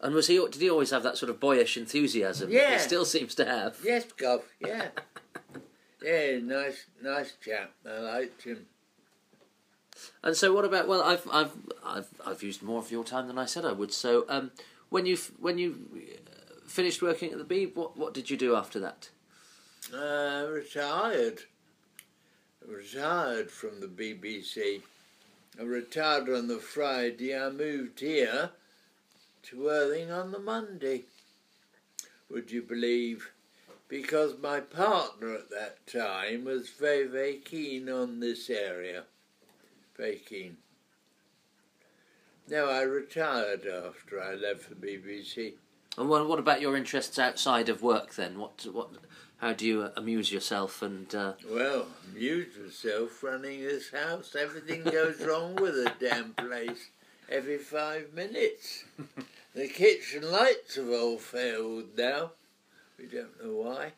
and 0.00 0.14
was 0.14 0.26
he 0.28 0.36
did 0.38 0.54
he 0.62 0.70
always 0.70 0.90
have 0.90 1.02
that 1.02 1.18
sort 1.18 1.28
of 1.28 1.38
boyish 1.38 1.76
enthusiasm? 1.76 2.48
that 2.48 2.54
Yeah. 2.56 2.72
he 2.72 2.78
still 2.78 3.04
seems 3.04 3.34
to 3.34 3.44
have. 3.44 3.76
Yes, 3.84 4.06
Gov. 4.16 4.42
Yeah. 4.60 4.88
yeah, 6.02 6.38
nice, 6.38 6.86
nice 7.02 7.34
chap. 7.44 7.72
I 7.86 7.98
liked 7.98 8.42
him. 8.44 8.66
And 10.22 10.34
so, 10.34 10.54
what 10.54 10.64
about? 10.64 10.88
Well, 10.88 11.02
I've 11.02 11.28
I've 11.30 11.52
I've 11.84 12.08
I've 12.24 12.42
used 12.42 12.62
more 12.62 12.78
of 12.78 12.90
your 12.90 13.04
time 13.04 13.26
than 13.26 13.38
I 13.38 13.44
said 13.44 13.64
I 13.66 13.72
would. 13.72 13.92
So, 13.92 14.24
um, 14.30 14.52
when 14.88 15.04
you 15.04 15.18
when 15.38 15.58
you 15.58 15.76
uh, 15.94 16.66
finished 16.66 17.02
working 17.02 17.30
at 17.32 17.38
the 17.38 17.44
Beeb, 17.44 17.74
what 17.76 17.96
what 17.98 18.14
did 18.14 18.30
you 18.30 18.38
do 18.38 18.54
after 18.56 18.80
that? 18.80 19.10
Uh, 19.92 20.46
retired. 20.50 21.42
Retired 22.68 23.50
from 23.50 23.80
the 23.80 23.86
BBC. 23.86 24.82
I 25.58 25.62
retired 25.62 26.28
on 26.28 26.48
the 26.48 26.58
Friday. 26.58 27.34
I 27.34 27.48
moved 27.48 28.00
here 28.00 28.50
to 29.44 29.64
Worthing 29.64 30.10
on 30.10 30.32
the 30.32 30.38
Monday. 30.38 31.04
Would 32.30 32.50
you 32.50 32.60
believe? 32.60 33.30
Because 33.88 34.34
my 34.42 34.60
partner 34.60 35.32
at 35.32 35.48
that 35.48 35.86
time 35.86 36.44
was 36.44 36.68
very, 36.68 37.06
very 37.06 37.36
keen 37.36 37.88
on 37.88 38.20
this 38.20 38.50
area. 38.50 39.04
Very 39.96 40.16
keen. 40.18 40.58
No, 42.50 42.68
I 42.68 42.82
retired 42.82 43.66
after 43.66 44.22
I 44.22 44.34
left 44.34 44.68
the 44.68 44.74
BBC. 44.74 45.54
And 45.96 46.10
what 46.10 46.28
what 46.28 46.38
about 46.38 46.60
your 46.60 46.76
interests 46.76 47.18
outside 47.18 47.70
of 47.70 47.82
work 47.82 48.14
then? 48.14 48.38
What 48.38 48.66
what? 48.70 48.90
How 49.38 49.52
do 49.52 49.64
you 49.66 49.82
uh, 49.82 49.90
amuse 49.96 50.32
yourself? 50.32 50.82
And 50.82 51.12
uh, 51.14 51.34
Well, 51.48 51.86
amuse 52.12 52.48
myself 52.58 53.22
running 53.22 53.62
this 53.62 53.90
house. 53.90 54.34
Everything 54.38 54.82
goes 54.84 55.20
wrong 55.20 55.54
with 55.56 55.74
the 55.74 55.92
damn 56.00 56.32
place 56.34 56.90
every 57.30 57.58
five 57.58 58.12
minutes. 58.14 58.84
the 59.54 59.68
kitchen 59.68 60.30
lights 60.30 60.76
have 60.76 60.88
all 60.90 61.18
failed 61.18 61.96
now. 61.96 62.32
We 62.98 63.06
don't 63.06 63.42
know 63.42 63.52
why. 63.54 63.92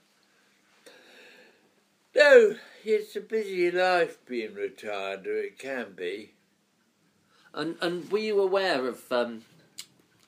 No, 2.14 2.56
it's 2.84 3.16
a 3.16 3.20
busy 3.20 3.70
life 3.70 4.18
being 4.26 4.54
retired, 4.54 5.26
or 5.26 5.38
it 5.38 5.58
can 5.58 5.92
be. 5.96 6.32
and 7.54 7.76
and 7.80 8.10
were 8.10 8.18
you 8.18 8.40
aware 8.40 8.86
of 8.88 9.10
um, 9.12 9.42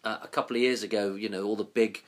uh, 0.05 0.18
a 0.22 0.29
couple 0.29 0.57
of 0.57 0.62
years 0.62 0.83
ago? 0.83 1.16
You 1.16 1.29
know, 1.29 1.42
all 1.44 1.57
the 1.57 1.64
big 1.64 2.03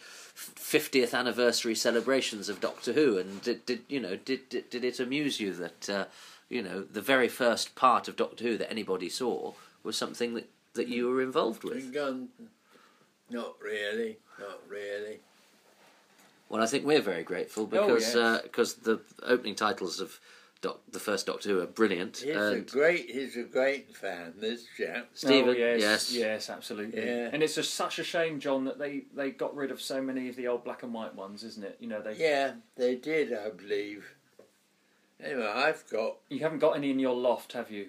fiftieth 0.64 1.12
anniversary 1.12 1.74
celebrations 1.74 2.48
of 2.48 2.58
Doctor 2.58 2.94
Who, 2.94 3.18
and 3.18 3.42
did, 3.42 3.66
did 3.66 3.80
you 3.86 4.00
know 4.00 4.16
did, 4.16 4.48
did 4.48 4.70
did 4.70 4.82
it 4.82 4.98
amuse 4.98 5.38
you 5.38 5.52
that 5.52 5.90
uh, 5.90 6.04
you 6.48 6.62
know 6.62 6.82
the 6.90 7.02
very 7.02 7.28
first 7.28 7.74
part 7.74 8.08
of 8.08 8.16
Doctor 8.16 8.44
Who 8.44 8.56
that 8.56 8.70
anybody 8.70 9.10
saw 9.10 9.52
was 9.82 9.94
something 9.98 10.32
that, 10.34 10.48
that 10.72 10.88
you 10.88 11.08
were 11.10 11.20
involved 11.20 11.64
with? 11.64 11.92
Not 13.30 13.56
really, 13.62 14.16
not 14.40 14.60
really. 14.68 15.18
Well, 16.48 16.62
I 16.62 16.66
think 16.66 16.86
we're 16.86 17.02
very 17.02 17.24
grateful 17.24 17.64
Oh, 17.64 17.66
because 17.66 18.14
yes. 18.14 18.42
because 18.42 18.74
the 18.74 19.00
opening 19.22 19.54
titles 19.54 20.00
of 20.00 20.18
doc, 20.64 20.80
the 20.90 20.98
first 20.98 21.26
Doctor 21.26 21.48
Who 21.50 21.60
are 21.60 21.66
brilliant. 21.66 22.18
He's 22.18 22.34
a 22.34 22.52
and 22.52 22.66
great, 22.66 23.10
he's 23.10 23.36
a 23.36 23.42
great 23.42 23.94
fan. 23.96 24.34
This 24.36 24.64
chap. 24.76 25.08
Stephen, 25.14 25.50
oh, 25.50 25.52
yes, 25.52 25.80
yes, 25.80 26.12
yes, 26.12 26.50
absolutely. 26.50 27.04
Yeah. 27.06 27.28
And 27.32 27.42
it's 27.42 27.54
just 27.54 27.74
such 27.74 27.98
a 27.98 28.04
shame, 28.04 28.40
John, 28.40 28.64
that 28.64 28.78
they, 28.78 29.04
they 29.14 29.30
got 29.30 29.54
rid 29.54 29.70
of 29.70 29.80
so 29.80 30.00
many 30.02 30.28
of 30.28 30.36
the 30.36 30.46
old 30.48 30.64
black 30.64 30.82
and 30.82 30.92
white 30.92 31.14
ones, 31.14 31.44
isn't 31.44 31.64
it? 31.64 31.76
You 31.80 31.88
know, 31.88 32.00
they 32.02 32.16
Yeah, 32.16 32.52
they 32.76 32.96
did, 32.96 33.32
I 33.32 33.50
believe. 33.50 34.14
Anyway, 35.22 35.46
I've 35.46 35.84
got 35.90 36.16
you 36.28 36.40
haven't 36.40 36.58
got 36.58 36.72
any 36.76 36.90
in 36.90 36.98
your 36.98 37.14
loft, 37.14 37.52
have 37.52 37.70
you? 37.70 37.88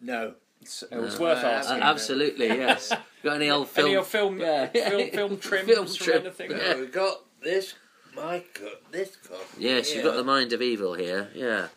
no. 0.00 0.34
It's, 0.60 0.82
it 0.82 0.96
was 0.96 1.18
No. 1.18 1.26
worth 1.26 1.44
Uh, 1.44 1.48
asking. 1.48 1.82
Uh, 1.82 1.86
absolutely, 1.86 2.46
yes. 2.66 2.90
Got 3.22 3.36
any 3.36 3.50
old 3.50 3.68
film? 3.68 3.86
Any 3.88 3.96
old 3.96 4.06
film, 4.06 4.38
Yeah. 4.40 4.66
film, 4.68 5.10
film 5.10 5.36
trims 5.38 5.68
Film 5.68 5.86
or 5.86 5.90
trim. 5.90 6.20
anything? 6.22 6.50
No, 6.52 6.56
Yeah. 6.56 6.80
we 6.80 6.86
got 6.86 7.20
this. 7.42 7.74
My 8.16 8.42
co- 8.54 8.78
this. 8.90 9.16
Yes, 9.58 9.94
you've 9.94 10.04
got 10.04 10.16
the 10.16 10.24
mind 10.24 10.52
of 10.52 10.62
evil 10.62 10.94
here. 10.94 11.30
Yeah. 11.34 11.68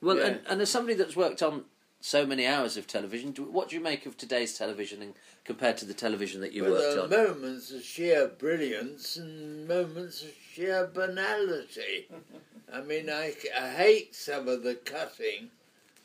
Well, 0.00 0.16
Yeah. 0.18 0.26
And, 0.26 0.40
and 0.48 0.60
as 0.62 0.70
somebody 0.70 0.94
that's 0.94 1.16
worked 1.16 1.42
on 1.42 1.64
so 2.00 2.26
many 2.26 2.46
hours 2.46 2.76
of 2.76 2.86
television, 2.86 3.32
do, 3.32 3.44
what 3.44 3.70
do 3.70 3.76
you 3.76 3.82
make 3.82 4.06
of 4.06 4.16
today's 4.16 4.56
television 4.56 5.02
in, 5.02 5.14
compared 5.44 5.76
to 5.78 5.84
the 5.84 5.94
television 5.94 6.40
that 6.42 6.52
you 6.52 6.62
Well, 6.62 6.72
worked 6.72 7.10
there 7.10 7.20
are 7.20 7.26
on? 7.28 7.34
moments 7.34 7.70
of 7.72 7.82
sheer 7.82 8.28
brilliance 8.28 9.16
and 9.16 9.66
moments 9.66 10.22
of 10.22 10.30
sheer 10.52 10.86
banality. 10.92 12.06
I 12.72 12.82
mean, 12.82 13.08
I, 13.08 13.32
I 13.58 13.70
hate 13.70 14.14
some 14.14 14.48
of 14.48 14.62
the 14.62 14.74
cutting, 14.74 15.50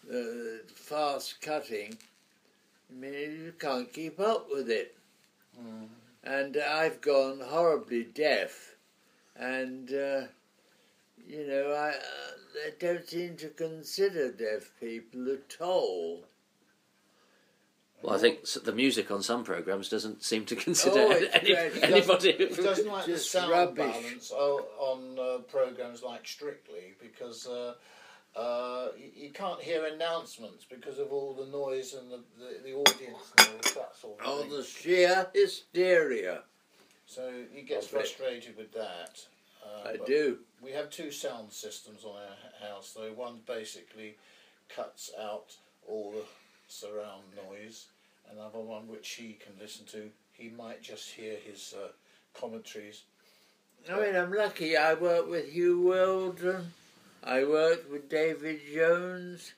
the 0.08 0.62
fast 0.74 1.42
cutting. 1.42 1.98
I 2.90 2.94
mean, 3.00 3.14
you 3.46 3.54
can't 3.60 3.92
keep 3.92 4.20
up 4.20 4.48
with 4.52 4.70
it. 4.70 4.96
Mm. 5.60 5.88
And 6.24 6.56
I've 6.58 7.02
gone 7.02 7.40
horribly 7.44 8.04
deaf, 8.04 8.71
and 9.42 9.90
uh, 9.92 10.22
you 11.28 11.48
know, 11.48 11.72
I 11.74 11.90
uh, 11.90 11.94
they 12.54 12.88
don't 12.88 13.08
seem 13.08 13.36
to 13.38 13.50
consider 13.50 14.32
deaf 14.32 14.72
people 14.80 15.32
at 15.32 15.58
all. 15.60 16.26
Well, 18.04 18.16
I 18.16 18.18
think 18.18 18.40
the 18.64 18.72
music 18.72 19.12
on 19.12 19.22
some 19.22 19.44
programs 19.44 19.88
doesn't 19.90 20.24
seem 20.24 20.46
to 20.46 20.56
consider 20.68 21.00
Oh, 21.00 21.12
any, 21.12 21.54
great. 21.54 21.76
It 21.76 21.84
anybody. 21.84 22.32
He 22.34 22.46
doesn't 22.48 22.88
like 22.88 23.06
the 23.06 23.12
Just 23.12 23.32
sound 23.32 23.52
rubbish. 23.52 23.78
balance 23.78 24.32
on 24.32 25.20
uh, 25.20 25.38
programs 25.44 26.02
like 26.02 26.28
Strictly 26.28 26.94
because 27.00 27.46
uh, 27.48 27.74
uh, 28.36 28.88
you, 28.98 29.26
you 29.26 29.30
can't 29.30 29.62
hear 29.62 29.86
announcements 29.86 30.66
because 30.68 30.98
of 30.98 31.12
all 31.12 31.36
the 31.36 31.46
noise 31.46 31.94
and 31.94 32.10
the, 32.12 32.20
the, 32.40 32.64
the 32.64 32.74
audience 32.74 33.34
and 33.38 33.48
all 33.50 33.74
that 33.76 33.96
sort 33.96 34.20
of 34.20 34.26
Oh, 34.26 34.42
thing. 34.42 34.50
the 34.52 34.64
sheer 34.64 35.28
hysteria! 35.36 36.42
So 37.12 37.30
he 37.54 37.64
gets 37.64 37.88
Of 37.88 37.94
it. 37.96 37.96
frustrated 37.98 38.56
with 38.56 38.72
that. 38.72 39.26
Uh, 39.62 39.90
I 39.90 39.98
do. 40.06 40.40
We 40.62 40.72
have 40.72 40.90
two 40.90 41.12
sound 41.12 41.52
systems 41.52 42.06
on 42.06 42.16
our 42.16 42.70
house, 42.70 42.94
though. 42.94 43.12
One 43.12 43.42
basically 43.46 44.16
cuts 44.70 45.12
out 45.20 45.58
all 45.86 46.12
the 46.12 46.24
surround 46.70 47.24
noise, 47.50 47.88
another 48.32 48.60
one 48.60 48.88
which 48.88 49.10
he 49.10 49.34
can 49.34 49.52
listen 49.60 49.86
to. 49.88 50.10
He 50.32 50.48
might 50.48 50.82
just 50.82 51.10
hear 51.10 51.36
his 51.36 51.74
uh, 51.78 51.90
commentaries. 52.34 53.04
I 53.92 54.00
mean, 54.00 54.16
I'm 54.16 54.34
lucky. 54.34 54.78
I 54.78 54.94
worked 54.94 55.28
with 55.28 55.54
Huw 55.54 55.84
Wheldon. 55.84 56.72
I 57.22 57.44
worked 57.44 57.92
with 57.92 58.08
David 58.08 58.62
Jones, 58.74 59.52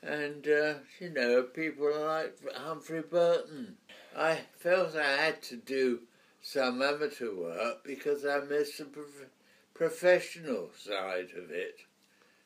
and 0.00 0.46
uh, 0.46 0.74
you 1.00 1.10
know 1.10 1.42
people 1.42 1.90
like 2.04 2.38
Humphrey 2.54 3.02
Burton. 3.02 3.78
I 4.16 4.42
felt 4.60 4.94
I 4.94 5.16
had 5.24 5.42
to 5.44 5.56
do 5.56 6.02
some 6.40 6.82
amateur 6.82 7.34
work 7.34 7.84
because 7.84 8.24
I 8.24 8.40
missed 8.40 8.78
the 8.78 8.84
prof- 8.84 9.30
professional 9.74 10.70
side 10.76 11.28
of 11.36 11.50
it. 11.50 11.80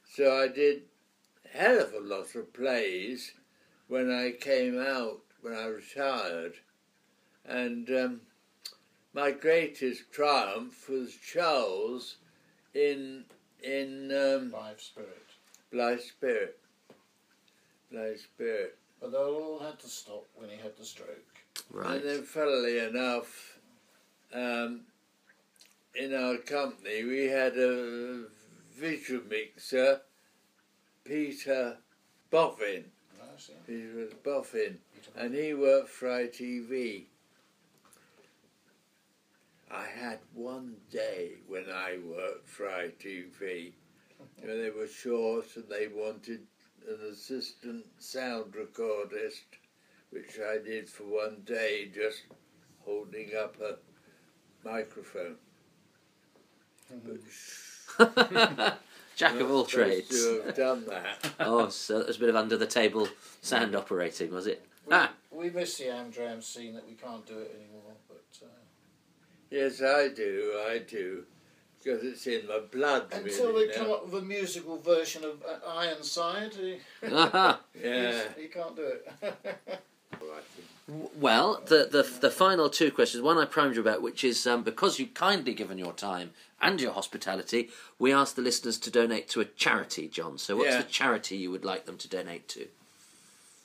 So 0.04 0.36
I 0.36 0.48
did 0.48 0.82
a 1.44 1.56
hell 1.56 1.80
of 1.80 1.94
a 1.94 2.00
lot 2.00 2.34
of 2.34 2.52
plays 2.52 3.32
when 3.88 4.10
I 4.10 4.32
came 4.32 4.80
out 4.80 5.20
when 5.40 5.54
I 5.54 5.66
retired, 5.66 6.54
and. 7.44 7.88
Um, 7.90 8.20
my 9.14 9.30
greatest 9.30 10.10
triumph 10.10 10.88
was 10.88 11.14
Charles 11.14 12.16
in 12.74 13.24
in 13.62 14.10
um, 14.10 14.50
Live 14.52 14.80
spirit. 14.80 15.26
Blithe 15.70 16.00
Spirit. 16.00 16.58
Blithe 17.90 18.18
Spirit. 18.18 18.78
But 19.00 19.12
they 19.12 19.18
all 19.18 19.58
had 19.58 19.78
to 19.80 19.88
stop 19.88 20.26
when 20.34 20.48
he 20.48 20.56
had 20.56 20.76
the 20.76 20.84
stroke. 20.84 21.08
Right. 21.70 21.96
And 21.96 22.04
then, 22.04 22.22
funnily 22.22 22.78
enough, 22.78 23.51
um, 24.32 24.80
in 25.94 26.14
our 26.14 26.36
company 26.38 27.04
we 27.04 27.26
had 27.26 27.56
a 27.56 28.24
visual 28.74 29.22
mixer, 29.28 30.00
Peter 31.04 31.76
Boffin. 32.30 32.84
See. 33.38 33.52
Peter 33.66 34.08
Boffin, 34.22 34.76
and 35.16 35.34
he 35.34 35.54
worked 35.54 35.88
for 35.88 36.08
ITV. 36.08 37.04
I 39.70 39.86
had 39.86 40.18
one 40.34 40.76
day 40.90 41.36
when 41.48 41.64
I 41.70 41.98
worked 42.04 42.48
for 42.48 42.66
ITV, 42.66 43.72
when 44.42 44.62
they 44.62 44.70
were 44.70 44.86
short 44.86 45.46
and 45.56 45.64
they 45.68 45.88
wanted 45.88 46.42
an 46.86 46.98
assistant 47.10 47.86
sound 47.98 48.52
recordist, 48.52 49.44
which 50.10 50.38
I 50.38 50.58
did 50.58 50.88
for 50.88 51.04
one 51.04 51.42
day, 51.46 51.90
just 51.94 52.22
holding 52.84 53.30
up 53.34 53.56
a 53.60 53.76
microphone. 54.64 55.36
But 57.98 58.78
Jack 59.16 59.38
of 59.40 59.50
all 59.50 59.64
trades. 59.64 60.08
To 60.10 60.42
have 60.46 60.56
done 60.56 60.84
that. 60.86 61.30
Oh, 61.40 61.68
so 61.68 61.98
it 62.00 62.06
was 62.06 62.16
a 62.16 62.20
bit 62.20 62.28
of 62.28 62.36
under 62.36 62.56
the 62.56 62.66
table 62.66 63.08
sound 63.40 63.74
operating, 63.74 64.32
was 64.32 64.46
it? 64.46 64.64
We, 64.86 64.94
Ah, 64.94 65.12
we 65.30 65.50
miss 65.50 65.76
the 65.78 65.84
Amdram 65.84 66.42
scene 66.42 66.74
that 66.74 66.86
we 66.86 66.94
can't 66.94 67.24
do 67.26 67.38
it 67.38 67.54
anymore. 67.58 67.92
But 68.08 68.24
uh, 68.46 68.48
Yes, 69.50 69.82
I 69.82 70.08
do. 70.08 70.60
I 70.68 70.78
do, 70.78 71.24
because 71.78 72.02
it's 72.02 72.26
in 72.26 72.46
my 72.48 72.60
blood. 72.70 73.06
until 73.12 73.48
really 73.48 73.66
they 73.68 73.74
come 73.74 73.88
now. 73.88 73.94
up 73.94 74.04
with 74.06 74.22
a 74.22 74.26
musical 74.26 74.78
version 74.78 75.24
of 75.24 75.42
uh, 75.42 75.58
Ironside, 75.68 76.54
he, 76.54 76.78
aha. 77.12 77.60
Yeah. 77.82 78.22
he 78.38 78.46
can't 78.48 78.74
do 78.74 78.82
it. 78.82 79.08
Well, 80.20 80.30
the, 80.88 81.88
the 81.90 82.06
the 82.20 82.30
final 82.30 82.68
two 82.68 82.90
questions. 82.90 83.22
One 83.22 83.38
I 83.38 83.44
primed 83.44 83.76
you 83.76 83.80
about, 83.80 84.02
which 84.02 84.24
is 84.24 84.46
um, 84.46 84.62
because 84.62 84.98
you've 84.98 85.14
kindly 85.14 85.54
given 85.54 85.78
your 85.78 85.92
time 85.92 86.30
and 86.60 86.80
your 86.80 86.92
hospitality, 86.92 87.70
we 87.98 88.12
asked 88.12 88.36
the 88.36 88.42
listeners 88.42 88.78
to 88.78 88.90
donate 88.90 89.28
to 89.30 89.40
a 89.40 89.44
charity, 89.44 90.08
John. 90.08 90.38
So, 90.38 90.56
what's 90.56 90.70
Yeah. 90.70 90.82
the 90.82 90.88
charity 90.88 91.36
you 91.36 91.50
would 91.50 91.64
like 91.64 91.86
them 91.86 91.98
to 91.98 92.08
donate 92.08 92.48
to? 92.48 92.66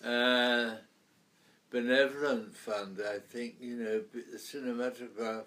Uh, 0.03 0.75
benevolent 1.69 2.55
fund, 2.55 2.99
I 3.05 3.19
think, 3.19 3.55
you 3.59 3.75
know, 3.75 4.01
the 4.13 4.37
cinematograph 4.37 5.45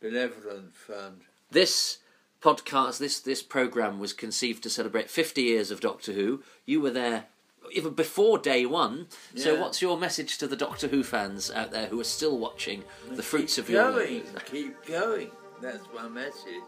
benevolent 0.00 0.74
fund. 0.74 1.22
This 1.50 1.98
podcast, 2.42 2.98
this 2.98 3.20
this 3.20 3.42
program 3.42 3.98
was 3.98 4.12
conceived 4.12 4.62
to 4.62 4.70
celebrate 4.70 5.10
50 5.10 5.42
years 5.42 5.70
of 5.70 5.80
Doctor 5.80 6.12
Who. 6.12 6.42
You 6.66 6.80
were 6.80 6.90
there 6.90 7.26
even 7.72 7.92
before 7.94 8.38
day 8.38 8.66
one. 8.66 9.06
So, 9.34 9.60
what's 9.60 9.80
your 9.82 9.98
message 9.98 10.38
to 10.38 10.46
the 10.46 10.56
Doctor 10.56 10.88
Who 10.88 11.02
fans 11.02 11.50
out 11.50 11.70
there 11.70 11.86
who 11.86 12.00
are 12.00 12.04
still 12.04 12.38
watching 12.38 12.84
the 13.10 13.22
fruits 13.22 13.58
of 13.58 13.68
your 13.68 13.92
going, 13.92 14.22
keep 14.46 14.84
going. 14.86 15.30
That's 15.60 15.84
my 15.94 16.08
message. 16.08 16.62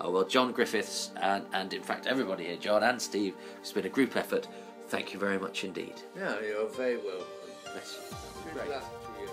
Oh 0.00 0.10
well, 0.10 0.24
John 0.24 0.52
Griffiths 0.52 1.10
and 1.20 1.44
and 1.52 1.72
in 1.72 1.82
fact 1.82 2.06
everybody 2.06 2.44
here, 2.44 2.56
John 2.56 2.82
and 2.82 3.00
Steve, 3.00 3.34
it's 3.60 3.72
been 3.72 3.86
a 3.86 3.88
group 3.88 4.16
effort. 4.16 4.46
Thank 4.88 5.14
you 5.14 5.18
very 5.18 5.38
much 5.38 5.64
indeed. 5.64 5.94
No, 6.16 6.38
you're 6.40 6.68
very 6.68 6.98
welcome. 6.98 7.24
Bless 7.64 7.98
you. 8.10 8.52
Great. 8.52 8.68
luck 8.68 8.82
to 9.16 9.22
you. 9.22 9.30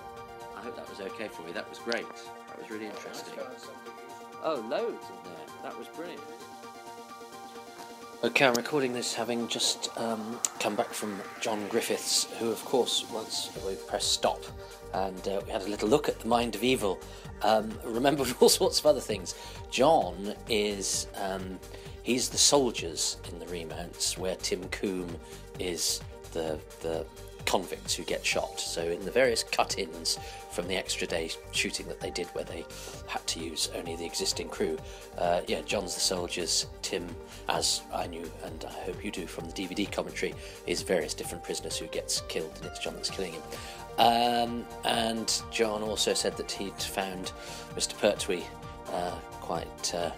I 0.55 0.61
hope 0.61 0.75
that 0.77 0.89
was 0.89 1.01
okay 1.01 1.27
for 1.27 1.45
you. 1.47 1.53
That 1.53 1.69
was 1.69 1.79
great. 1.79 2.07
That 2.47 2.57
was 2.61 2.69
really 2.69 2.85
interesting. 2.85 3.33
I 3.33 3.43
found 3.43 3.59
something 3.59 3.93
useful. 4.07 4.27
Oh, 4.43 4.65
loads 4.69 5.05
in 5.09 5.31
there. 5.31 5.45
That 5.63 5.77
was 5.77 5.87
brilliant. 5.87 6.21
Okay, 8.21 8.45
I'm 8.45 8.53
recording 8.55 8.91
this 8.91 9.13
having 9.13 9.47
just 9.47 9.97
um, 9.97 10.41
come 10.59 10.75
back 10.75 10.89
from 10.89 11.21
John 11.39 11.65
Griffiths, 11.69 12.25
who, 12.37 12.51
of 12.51 12.63
course, 12.65 13.05
once 13.13 13.49
we 13.65 13.75
pressed 13.75 14.11
stop 14.11 14.43
and 14.93 15.25
uh, 15.25 15.39
we 15.45 15.53
had 15.53 15.61
a 15.61 15.69
little 15.69 15.87
look 15.87 16.09
at 16.09 16.19
the 16.19 16.27
mind 16.27 16.53
of 16.53 16.61
evil, 16.61 16.99
um, 17.43 17.71
remembered 17.85 18.27
all 18.41 18.49
sorts 18.49 18.77
of 18.77 18.85
other 18.87 18.99
things. 18.99 19.35
John 19.71 20.35
is. 20.49 21.07
Um, 21.15 21.59
he's 22.03 22.27
the 22.27 22.37
soldiers 22.37 23.15
in 23.31 23.39
the 23.39 23.47
remounts, 23.47 24.17
where 24.17 24.35
Tim 24.35 24.67
Coombe 24.67 25.17
is 25.57 26.01
the 26.33 26.59
the 26.81 27.05
convicts 27.49 27.95
who 27.95 28.03
get 28.03 28.23
shot. 28.23 28.59
So 28.59 28.83
in 28.83 29.03
the 29.03 29.11
various 29.11 29.41
cut-ins 29.41 30.19
from 30.51 30.67
the 30.67 30.75
extra 30.75 31.07
day 31.07 31.31
shooting 31.51 31.87
that 31.87 31.99
they 31.99 32.11
did, 32.11 32.27
where 32.27 32.43
they 32.43 32.63
had 33.07 33.25
to 33.25 33.39
use 33.39 33.71
only 33.75 33.95
the 33.95 34.05
existing 34.05 34.49
crew, 34.49 34.77
uh, 35.17 35.41
yeah, 35.47 35.61
John's 35.61 35.95
the 35.95 35.99
soldiers. 35.99 36.67
Tim, 36.83 37.07
as 37.47 37.81
I 37.91 38.05
knew, 38.05 38.31
and 38.43 38.65
I 38.65 38.71
hope 38.83 39.03
you 39.03 39.09
do 39.09 39.25
from 39.25 39.49
the 39.49 39.53
DVD 39.53 39.91
commentary, 39.91 40.35
is 40.67 40.83
various 40.83 41.15
different 41.15 41.43
prisoners 41.43 41.75
who 41.75 41.87
gets 41.87 42.21
killed, 42.29 42.51
and 42.57 42.65
it's 42.67 42.77
John 42.77 42.93
that's 42.93 43.09
killing 43.09 43.33
him. 43.33 43.41
Um, 43.97 44.65
and 44.85 45.41
John 45.51 45.81
also 45.81 46.13
said 46.13 46.37
that 46.37 46.51
he'd 46.51 46.73
found 46.73 47.31
Mr. 47.75 47.97
Pertwee 47.97 48.43
uh, 48.93 49.15
quite 49.41 49.95
uh, 49.95 50.11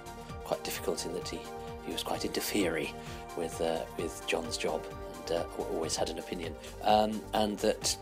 quite 0.44 0.64
difficult 0.66 1.06
in 1.06 1.14
that 1.14 1.30
he 1.30 1.40
he 1.86 1.94
was 1.94 2.04
quite 2.04 2.26
interfering 2.26 2.94
with 3.38 3.60
uh, 3.62 3.80
with 3.98 4.22
John's 4.28 4.58
job 4.58 4.84
uh, 5.32 5.44
always 5.74 5.96
had 5.96 6.10
an 6.10 6.20
opinion. 6.20 6.56
Um, 6.84 7.22
and 7.34 7.58
that 7.60 7.98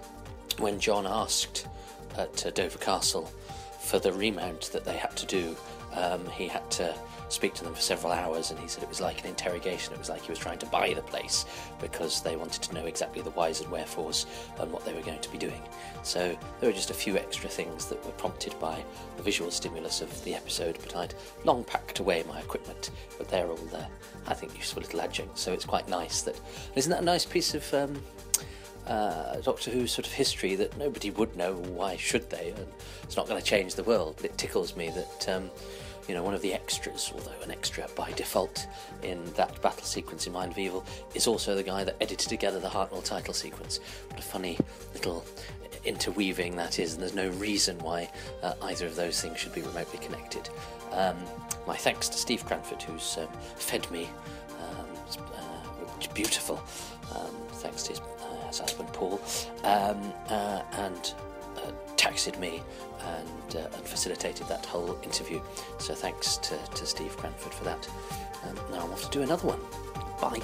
when 0.57 0.79
John 0.79 1.05
asked 1.07 1.67
at 2.17 2.45
uh, 2.45 2.49
Dover 2.51 2.77
Castle 2.77 3.31
for 3.81 3.99
the 3.99 4.11
remount 4.11 4.71
that 4.73 4.85
they 4.85 4.97
had 4.97 5.15
to 5.17 5.25
do, 5.25 5.55
um, 5.93 6.25
he 6.31 6.47
had 6.47 6.69
to 6.71 6.93
speak 7.29 7.53
to 7.55 7.63
them 7.63 7.73
for 7.73 7.81
several 7.81 8.11
hours, 8.11 8.51
and 8.51 8.59
he 8.59 8.67
said 8.67 8.83
it 8.83 8.89
was 8.89 9.01
like 9.01 9.21
an 9.21 9.27
interrogation. 9.27 9.93
It 9.93 9.99
was 9.99 10.09
like 10.09 10.21
he 10.21 10.31
was 10.31 10.39
trying 10.39 10.59
to 10.59 10.65
buy 10.65 10.93
the 10.93 11.01
place 11.01 11.45
because 11.79 12.21
they 12.21 12.35
wanted 12.35 12.61
to 12.63 12.73
know 12.73 12.85
exactly 12.85 13.21
the 13.21 13.31
whys 13.31 13.61
and 13.61 13.71
wherefores 13.71 14.25
and 14.59 14.71
what 14.71 14.83
they 14.85 14.93
were 14.93 15.01
going 15.01 15.21
to 15.21 15.31
be 15.31 15.37
doing. 15.37 15.61
So 16.03 16.37
there 16.59 16.69
were 16.69 16.75
just 16.75 16.89
a 16.89 16.95
few 16.95 17.17
extra 17.17 17.49
things 17.49 17.85
that 17.85 18.03
were 18.05 18.11
prompted 18.13 18.59
by 18.59 18.83
the 19.17 19.23
visual 19.23 19.51
stimulus 19.51 20.01
of 20.01 20.23
the 20.23 20.35
episode, 20.35 20.77
but 20.81 20.95
I'd 20.95 21.13
long 21.45 21.63
packed 21.63 21.99
away 21.99 22.23
my 22.27 22.39
equipment. 22.39 22.91
But 23.17 23.29
they're 23.29 23.47
all 23.47 23.55
there, 23.57 23.87
I 24.27 24.33
think, 24.33 24.57
useful 24.57 24.81
little 24.81 25.01
adjuncts. 25.01 25.41
So 25.41 25.53
it's 25.53 25.65
quite 25.65 25.87
nice 25.87 26.21
that. 26.23 26.39
Isn't 26.75 26.91
that 26.91 27.01
a 27.01 27.05
nice 27.05 27.25
piece 27.25 27.53
of. 27.53 27.73
Um, 27.73 28.01
uh, 28.87 29.39
Doctor 29.41 29.69
Who 29.69 29.85
sort 29.85 30.07
of 30.07 30.13
history 30.13 30.55
that 30.55 30.75
nobody 30.77 31.11
would 31.11 31.35
know. 31.37 31.53
Why 31.53 31.95
should 31.95 32.29
they? 32.29 32.53
And 32.55 32.65
it's 33.03 33.15
not 33.15 33.27
going 33.27 33.39
to 33.39 33.45
change 33.45 33.75
the 33.75 33.83
world, 33.83 34.15
but 34.17 34.25
it 34.25 34.37
tickles 34.37 34.75
me 34.75 34.89
that 34.89 35.29
um, 35.29 35.51
you 36.09 36.15
know, 36.15 36.23
one 36.23 36.33
of 36.33 36.41
the 36.41 36.53
extras, 36.53 37.11
although 37.13 37.39
an 37.43 37.51
extra 37.51 37.87
by 37.95 38.11
default 38.13 38.67
in 39.03 39.23
that 39.33 39.61
battle 39.61 39.83
sequence 39.83 40.25
in 40.25 40.33
Mind 40.33 40.51
of 40.51 40.57
Evil, 40.57 40.83
is 41.13 41.27
also 41.27 41.53
the 41.53 41.61
guy 41.61 41.83
that 41.83 41.95
edited 42.01 42.27
together 42.27 42.59
the 42.59 42.67
Hartnell 42.67 43.03
title 43.03 43.33
sequence. 43.33 43.79
What 44.09 44.19
a 44.19 44.23
funny 44.23 44.57
little 44.95 45.23
interweaving 45.85 46.55
that 46.55 46.79
is, 46.79 46.93
and 46.93 47.01
there's 47.01 47.13
no 47.13 47.29
reason 47.29 47.77
why 47.77 48.09
uh, 48.41 48.53
either 48.63 48.87
of 48.87 48.95
those 48.95 49.21
things 49.21 49.37
should 49.37 49.53
be 49.53 49.61
remotely 49.61 49.99
connected. 49.99 50.49
Um, 50.91 51.15
my 51.67 51.77
thanks 51.77 52.09
to 52.09 52.17
Steve 52.17 52.43
Cranford, 52.43 52.81
who's 52.81 53.17
um, 53.19 53.27
fed 53.55 53.89
me, 53.91 54.09
um, 54.59 54.87
uh, 55.35 56.13
beautiful, 56.15 56.61
um, 57.15 57.35
thanks 57.51 57.83
to 57.83 57.91
his, 57.91 57.99
uh, 57.99 58.47
his 58.47 58.57
husband 58.57 58.91
Paul, 58.93 59.21
um, 59.63 60.11
uh, 60.27 60.63
and 60.71 61.13
taxied 62.19 62.39
me 62.39 62.61
and, 63.01 63.55
uh, 63.55 63.77
and, 63.77 63.85
facilitated 63.85 64.45
that 64.49 64.65
whole 64.65 64.99
interview. 65.03 65.41
So 65.77 65.93
thanks 65.93 66.35
to, 66.37 66.57
to 66.57 66.85
Steve 66.85 67.15
Cranford 67.15 67.53
for 67.53 67.63
that. 67.63 67.89
Um, 68.43 68.55
now 68.71 68.83
I'm 68.83 68.91
off 68.91 69.03
to 69.03 69.09
do 69.09 69.21
another 69.21 69.47
one. 69.47 69.59
Bye. 70.19 70.39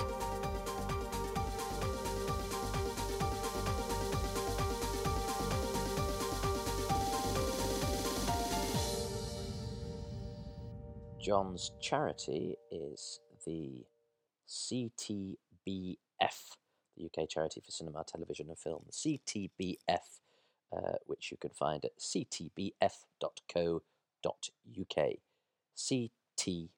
John's 11.19 11.71
charity 11.81 12.55
is 12.71 13.19
the 13.45 13.83
CTBF, 14.47 15.35
the 16.95 17.05
UK 17.05 17.27
Charity 17.27 17.59
for 17.59 17.71
Cinema, 17.71 18.05
Television 18.07 18.47
and 18.47 18.57
Film. 18.57 18.85
CTBF 18.91 20.21
uh, 20.71 20.93
which 21.05 21.31
you 21.31 21.37
can 21.37 21.51
find 21.51 21.83
at 21.85 21.97
ctbf.co.uk. 21.99 23.81
ctbf.co.uk. 25.77 26.69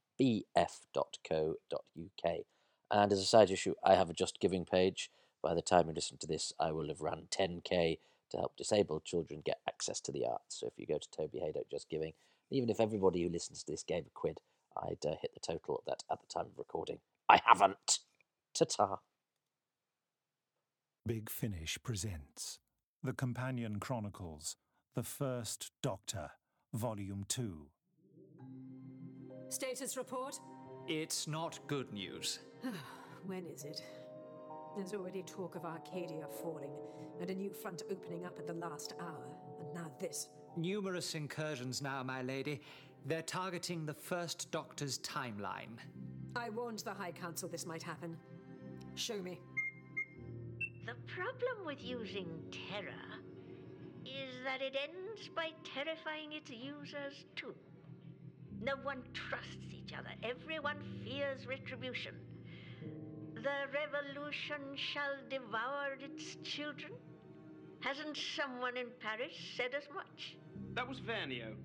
And 2.90 3.12
as 3.12 3.20
a 3.20 3.26
side 3.26 3.52
issue, 3.52 3.74
I 3.84 3.96
have 3.96 4.10
a 4.10 4.14
Just 4.14 4.40
Giving 4.40 4.66
page. 4.66 5.12
By 5.44 5.54
the 5.54 5.62
time 5.62 5.88
you 5.88 5.94
listen 5.94 6.18
to 6.20 6.28
this, 6.28 6.54
I 6.60 6.72
will 6.72 6.88
have 6.88 7.02
run 7.02 7.28
10k 7.30 8.00
to 8.32 8.38
help 8.38 8.58
disabled 8.58 9.06
children 9.06 9.42
get 9.46 9.60
access 9.68 10.00
to 10.02 10.12
the 10.12 10.26
arts. 10.26 10.60
So 10.60 10.68
if 10.68 10.74
you 10.78 10.86
go 10.86 10.98
to 10.98 11.12
Toby 11.12 11.40
Hadoke 11.40 11.70
Just 11.72 11.90
Giving, 11.90 12.14
even 12.50 12.70
if 12.70 12.80
everybody 12.80 13.24
who 13.24 13.30
listens 13.30 13.64
to 13.64 13.72
this 13.72 13.84
gave 13.84 14.06
a 14.06 14.10
quid, 14.14 14.40
I'd 14.78 15.06
uh, 15.06 15.16
hit 15.22 15.34
the 15.34 15.40
total 15.40 15.84
that 15.88 16.04
at 16.12 16.20
the 16.22 16.28
time 16.28 16.46
of 16.46 16.58
recording. 16.58 17.00
I 17.30 17.40
haven't. 17.46 18.00
Ta 18.54 18.66
ta. 18.66 19.00
Big 21.06 21.30
Finish 21.30 21.78
presents 21.84 22.60
the 23.08 23.14
Companion 23.14 23.80
Chronicles, 23.80 24.58
The 24.94 25.02
First 25.02 25.72
Doctor, 25.82 26.30
Volume 26.74 27.24
2. 27.30 27.66
Status 29.48 29.96
report? 29.96 30.38
It's 30.90 31.26
not 31.26 31.58
good 31.68 31.94
news. 31.94 32.40
when 33.26 33.46
is 33.46 33.64
it? 33.64 33.82
There's 34.76 34.94
already 34.94 35.24
talk 35.24 35.56
of 35.56 35.64
Arcadia 35.64 36.26
falling, 36.44 36.74
and 37.22 37.30
a 37.30 37.34
new 37.34 37.50
front 37.50 37.84
opening 37.90 38.26
up 38.26 38.40
at 38.40 38.46
the 38.46 38.56
last 38.56 38.94
hour, 39.00 39.38
and 39.62 39.74
now 39.74 39.90
this. 40.02 40.28
Numerous 40.58 41.16
incursions 41.16 41.82
now, 41.82 42.04
my 42.04 42.22
lady. 42.22 42.60
They're 43.06 43.22
targeting 43.22 43.86
the 43.86 43.94
First 43.94 44.52
Doctor's 44.52 45.00
timeline. 45.00 45.78
I 46.36 46.50
warned 46.50 46.80
the 46.80 46.94
High 46.94 47.14
Council 47.14 47.48
this 47.48 47.66
might 47.66 47.84
happen. 47.84 48.18
Show 48.96 49.22
me. 49.22 49.40
The 51.18 51.24
problem 51.24 51.66
with 51.66 51.82
using 51.82 52.28
terror 52.70 52.94
is 54.06 54.34
that 54.44 54.62
it 54.62 54.76
ends 54.76 55.30
by 55.36 55.50
terrifying 55.74 56.34
its 56.34 56.52
users 56.52 57.26
too. 57.36 57.56
No 58.62 58.74
one 58.84 59.02
trusts 59.16 59.74
each 59.74 59.94
other, 59.98 60.12
everyone 60.22 60.78
fears 61.04 61.48
retribution. 61.48 62.14
The 63.34 63.66
revolution 63.74 64.62
shall 64.76 65.16
devour 65.28 65.98
its 66.00 66.36
children. 66.44 66.92
Hasn't 67.80 68.18
someone 68.36 68.78
in 68.78 68.88
Paris 69.00 69.34
said 69.56 69.74
as 69.76 69.88
much? 69.96 70.38
That 70.76 70.88
was 70.88 71.00
Vergniaud. 71.00 71.56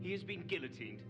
He 0.00 0.12
has 0.12 0.22
been 0.22 0.42
guillotined. 0.42 1.00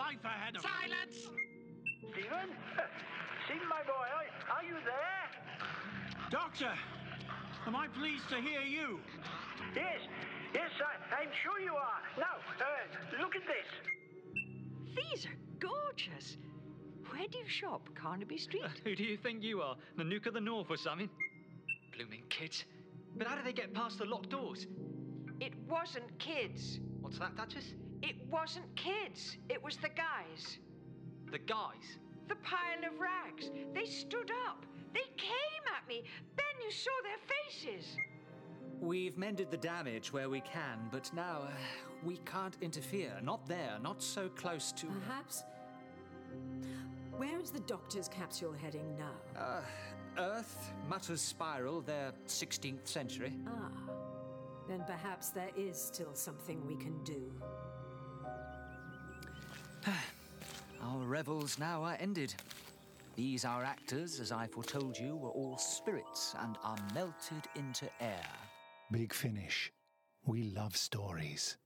Life 0.00 0.24
ahead 0.24 0.56
of. 0.56 0.62
Silence! 0.62 1.28
Stephen? 2.12 2.48
Stephen, 3.44 3.68
my 3.68 3.82
boy, 3.84 4.06
are, 4.16 4.56
are 4.56 4.64
you 4.64 4.76
there? 4.84 5.24
Doctor, 6.30 6.72
am 7.66 7.76
I 7.76 7.88
pleased 7.88 8.28
to 8.30 8.36
hear 8.36 8.62
you? 8.62 9.00
Yes, 9.74 10.00
yes, 10.54 10.70
I, 11.12 11.22
am 11.22 11.28
sure 11.44 11.60
you 11.60 11.74
are. 11.74 12.00
Now, 12.18 12.36
uh, 12.60 13.20
look 13.20 13.36
at 13.36 13.42
this. 13.46 13.68
These 14.96 15.26
are 15.26 15.38
gorgeous. 15.58 16.38
Where 17.10 17.26
do 17.28 17.38
you 17.38 17.48
shop? 17.48 17.88
Carnaby 17.94 18.38
Street? 18.38 18.64
Uh, 18.64 18.68
who 18.84 18.96
do 18.96 19.04
you 19.04 19.16
think 19.16 19.42
you 19.42 19.60
are? 19.60 19.76
Nanook 19.98 20.26
of 20.26 20.34
the 20.34 20.40
North 20.40 20.70
or 20.70 20.76
something? 20.76 21.10
Blooming 21.94 22.22
kids. 22.30 22.64
But 23.16 23.26
how 23.26 23.36
do 23.36 23.42
they 23.42 23.52
get 23.52 23.74
past 23.74 23.98
the 23.98 24.06
locked 24.06 24.30
doors? 24.30 24.66
It 25.40 25.52
wasn't 25.68 26.18
kids. 26.18 26.80
What's 27.00 27.18
that, 27.18 27.36
Duchess? 27.36 27.74
It 28.02 28.16
wasn't 28.30 28.74
kids, 28.76 29.36
it 29.48 29.62
was 29.62 29.76
the 29.76 29.88
guys. 29.88 30.58
The 31.30 31.38
guys? 31.38 31.98
The 32.28 32.36
pile 32.36 32.90
of 32.90 32.98
rags. 32.98 33.50
They 33.74 33.86
stood 33.86 34.30
up. 34.48 34.64
They 34.94 35.08
came 35.16 35.64
at 35.76 35.86
me. 35.88 36.02
Ben, 36.36 36.64
you 36.64 36.70
saw 36.70 36.90
their 37.02 37.18
faces. 37.36 37.96
We've 38.80 39.16
mended 39.18 39.50
the 39.50 39.56
damage 39.56 40.12
where 40.12 40.28
we 40.30 40.40
can, 40.40 40.88
but 40.90 41.10
now 41.14 41.42
uh, 41.42 41.50
we 42.02 42.16
can't 42.18 42.56
interfere. 42.60 43.12
Not 43.22 43.46
there, 43.46 43.78
not 43.82 44.02
so 44.02 44.28
close 44.28 44.72
to. 44.72 44.86
Perhaps. 44.86 45.44
Where 47.16 47.38
is 47.38 47.50
the 47.50 47.60
doctor's 47.60 48.08
capsule 48.08 48.52
heading 48.52 48.96
now? 48.96 49.40
Uh, 49.40 49.60
Earth, 50.18 50.72
Mutter's 50.88 51.20
Spiral, 51.20 51.82
their 51.82 52.12
16th 52.26 52.86
century. 52.86 53.34
Ah. 53.46 53.70
Then 54.68 54.84
perhaps 54.86 55.30
there 55.30 55.50
is 55.56 55.76
still 55.80 56.14
something 56.14 56.66
we 56.66 56.76
can 56.76 57.02
do. 57.04 57.32
Our 60.82 61.04
revels 61.04 61.58
now 61.58 61.82
are 61.82 61.96
ended. 62.00 62.34
These 63.16 63.44
our 63.44 63.64
actors, 63.64 64.20
as 64.20 64.32
I 64.32 64.46
foretold 64.46 64.98
you, 64.98 65.16
were 65.16 65.30
all 65.30 65.58
spirits 65.58 66.34
and 66.40 66.56
are 66.62 66.76
melted 66.94 67.48
into 67.54 67.86
air. 68.00 68.24
Big 68.90 69.12
Finish. 69.12 69.72
We 70.26 70.42
love 70.42 70.76
stories. 70.76 71.56